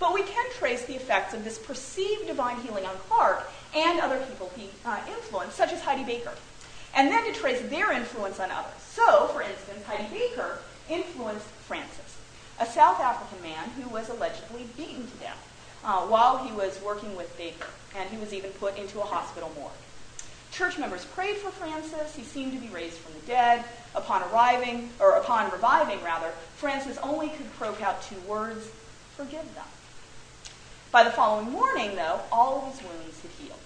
[0.00, 4.18] But we can trace the effects of this perceived divine healing on Clark and other
[4.26, 6.32] people he uh, influenced, such as Heidi Baker,
[6.96, 8.80] and then to trace their influence on others.
[8.80, 10.58] So, for instance, Heidi Baker
[10.88, 12.18] influenced Francis,
[12.58, 15.53] a South African man who was allegedly beaten to death
[15.84, 19.72] while he was working with Baker, and he was even put into a hospital morgue.
[20.50, 22.14] Church members prayed for Francis.
[22.14, 23.64] He seemed to be raised from the dead.
[23.94, 28.68] Upon arriving, or upon reviving rather, Francis only could croak out two words,
[29.16, 29.64] forgive them.
[30.92, 33.58] By the following morning, though, all of his wounds had healed.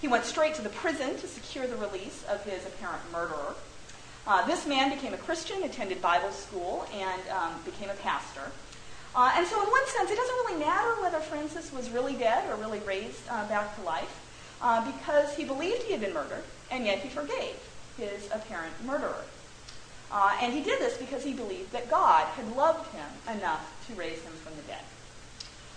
[0.00, 3.54] He went straight to the prison to secure the release of his apparent murderer.
[4.26, 8.50] Uh, this man became a Christian, attended Bible school, and um, became a pastor.
[9.14, 12.50] Uh, and so, in one sense, it doesn't really matter whether Francis was really dead
[12.50, 14.20] or really raised uh, back to life,
[14.60, 17.56] uh, because he believed he had been murdered, and yet he forgave
[17.96, 19.24] his apparent murderer.
[20.10, 23.06] Uh, and he did this because he believed that God had loved him
[23.36, 24.82] enough to raise him from the dead.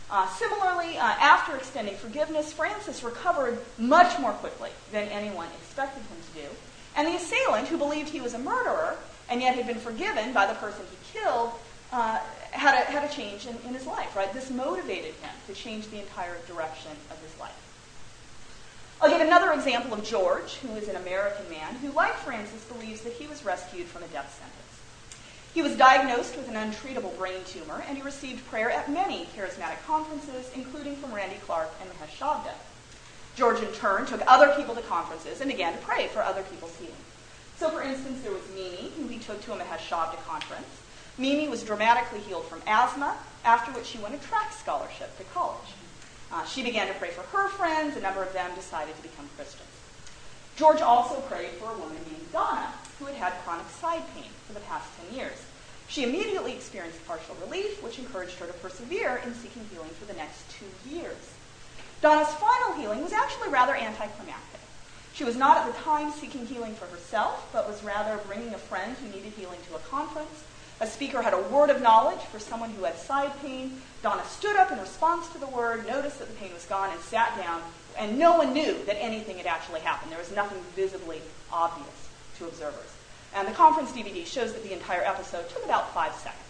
[0.10, 6.18] Uh, similarly, uh, after extending forgiveness, Francis recovered much more quickly than anyone expected him
[6.34, 6.56] to do.
[6.96, 8.96] And the assailant, who believed he was a murderer
[9.30, 11.52] and yet had been forgiven by the person he killed,
[11.92, 12.20] Uh,
[12.52, 14.34] had, a, had a change in, in his life, right?
[14.34, 17.64] This motivated him to change the entire direction of his life.
[19.00, 23.02] I'll give another example of George, who is an American man who, like Francis, believes
[23.02, 24.68] that he was rescued from a death sentence.
[25.54, 29.84] He was diagnosed with an untreatable brain tumor, and he received prayer at many charismatic
[29.86, 32.54] conferences, including from Randy Clark and Mahesh Chavda.
[33.36, 36.76] George, in turn, took other people to conferences and began to pray for other people's
[36.78, 36.94] healing.
[37.58, 40.82] So, for instance, there was Mimi, who he took to a Mahesh Chavda conference.
[41.18, 45.74] Mimi was dramatically healed from asthma, after which she won a track scholarship to college.
[46.32, 47.96] Uh, she began to pray for her friends.
[47.98, 49.70] A number of them decided to become Christians.
[50.58, 54.54] George also prayed for a woman named Donna, who had had chronic side pain for
[54.54, 55.38] the past 10 years.
[55.88, 60.18] She immediately experienced partial relief, which encouraged her to persevere in seeking healing for the
[60.18, 61.34] next two years.
[62.02, 64.60] Donna's final healing was actually rather anticlimactic.
[65.14, 68.58] She was not at the time seeking healing for herself, but was rather bringing a
[68.58, 70.44] friend who needed healing to a conference.
[70.80, 73.82] A speaker had a word of knowledge for someone who had side pain.
[74.04, 77.00] Donna stood up in response to the word, noticed that the pain was gone, and
[77.02, 77.62] sat down,
[77.98, 80.12] and no one knew that anything had actually happened.
[80.12, 81.20] There was nothing visibly
[81.52, 82.94] obvious to observers.
[83.34, 86.44] And the conference DVD shows that the entire episode took about five seconds.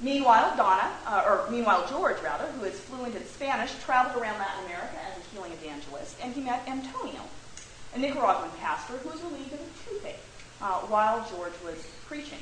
[0.00, 4.64] Meanwhile, Donna, uh, or meanwhile George rather, who is fluent in Spanish, traveled around Latin
[4.66, 7.22] America as a healing evangelist, and he met Antonio,
[7.94, 10.22] a Nicaraguan pastor who was relieved of a toothache
[10.60, 12.38] uh, while George was preaching.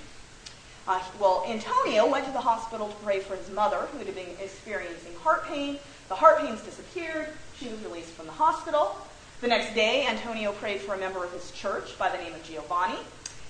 [0.89, 4.37] Uh, well, Antonio went to the hospital to pray for his mother, who had been
[4.41, 5.79] experiencing heart pain.
[6.09, 7.29] The heart pains disappeared.
[7.59, 8.97] She was released from the hospital.
[9.41, 12.43] The next day, Antonio prayed for a member of his church by the name of
[12.45, 12.99] Giovanni,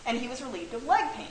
[0.06, 1.28] and he was relieved of leg pain.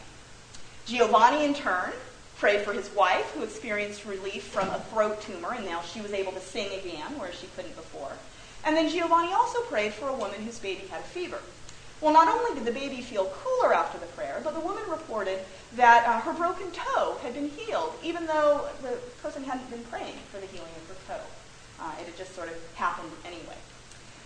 [0.85, 1.91] Giovanni, in turn,
[2.37, 6.13] prayed for his wife, who experienced relief from a throat tumor, and now she was
[6.13, 8.11] able to sing again, where she couldn't before.
[8.63, 11.39] And then Giovanni also prayed for a woman whose baby had a fever.
[12.01, 15.39] Well, not only did the baby feel cooler after the prayer, but the woman reported
[15.75, 20.15] that uh, her broken toe had been healed, even though the person hadn't been praying
[20.31, 21.23] for the healing of her toe.
[21.79, 23.55] Uh, it had just sort of happened anyway.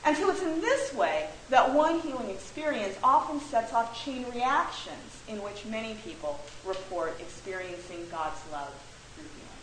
[0.05, 5.21] And so it's in this way that one healing experience often sets off chain reactions
[5.27, 8.73] in which many people report experiencing God's love
[9.15, 9.59] through healing.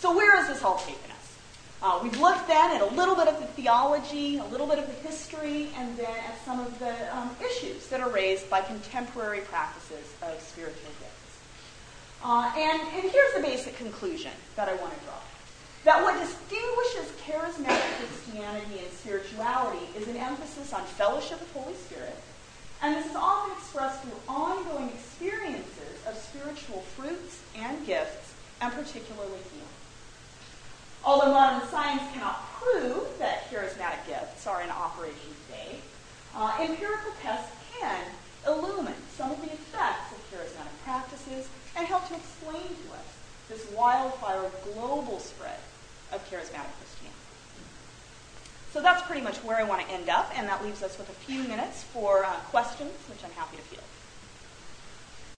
[0.00, 1.13] So where is this all taken?
[1.84, 4.86] Uh, we've looked then at a little bit of the theology, a little bit of
[4.86, 9.40] the history, and then at some of the um, issues that are raised by contemporary
[9.40, 11.38] practices of spiritual gifts.
[12.24, 15.20] Uh, and, and here's the basic conclusion that I want to draw.
[15.84, 21.74] That what distinguishes charismatic Christianity and spirituality is an emphasis on fellowship with the Holy
[21.74, 22.16] Spirit,
[22.80, 28.32] and this is often expressed through ongoing experiences of spiritual fruits and gifts,
[28.62, 29.63] and particularly healing.
[31.04, 35.78] Although modern science cannot prove that charismatic gifts are in operation today,
[36.34, 38.04] uh, empirical tests can
[38.46, 43.08] illumine some of the effects of charismatic practices and help to explain to us
[43.48, 45.58] this wildfire global spread
[46.12, 47.20] of charismatic Christianity.
[48.72, 51.08] So that's pretty much where I want to end up, and that leaves us with
[51.08, 53.84] a few minutes for uh, questions, which I'm happy to field.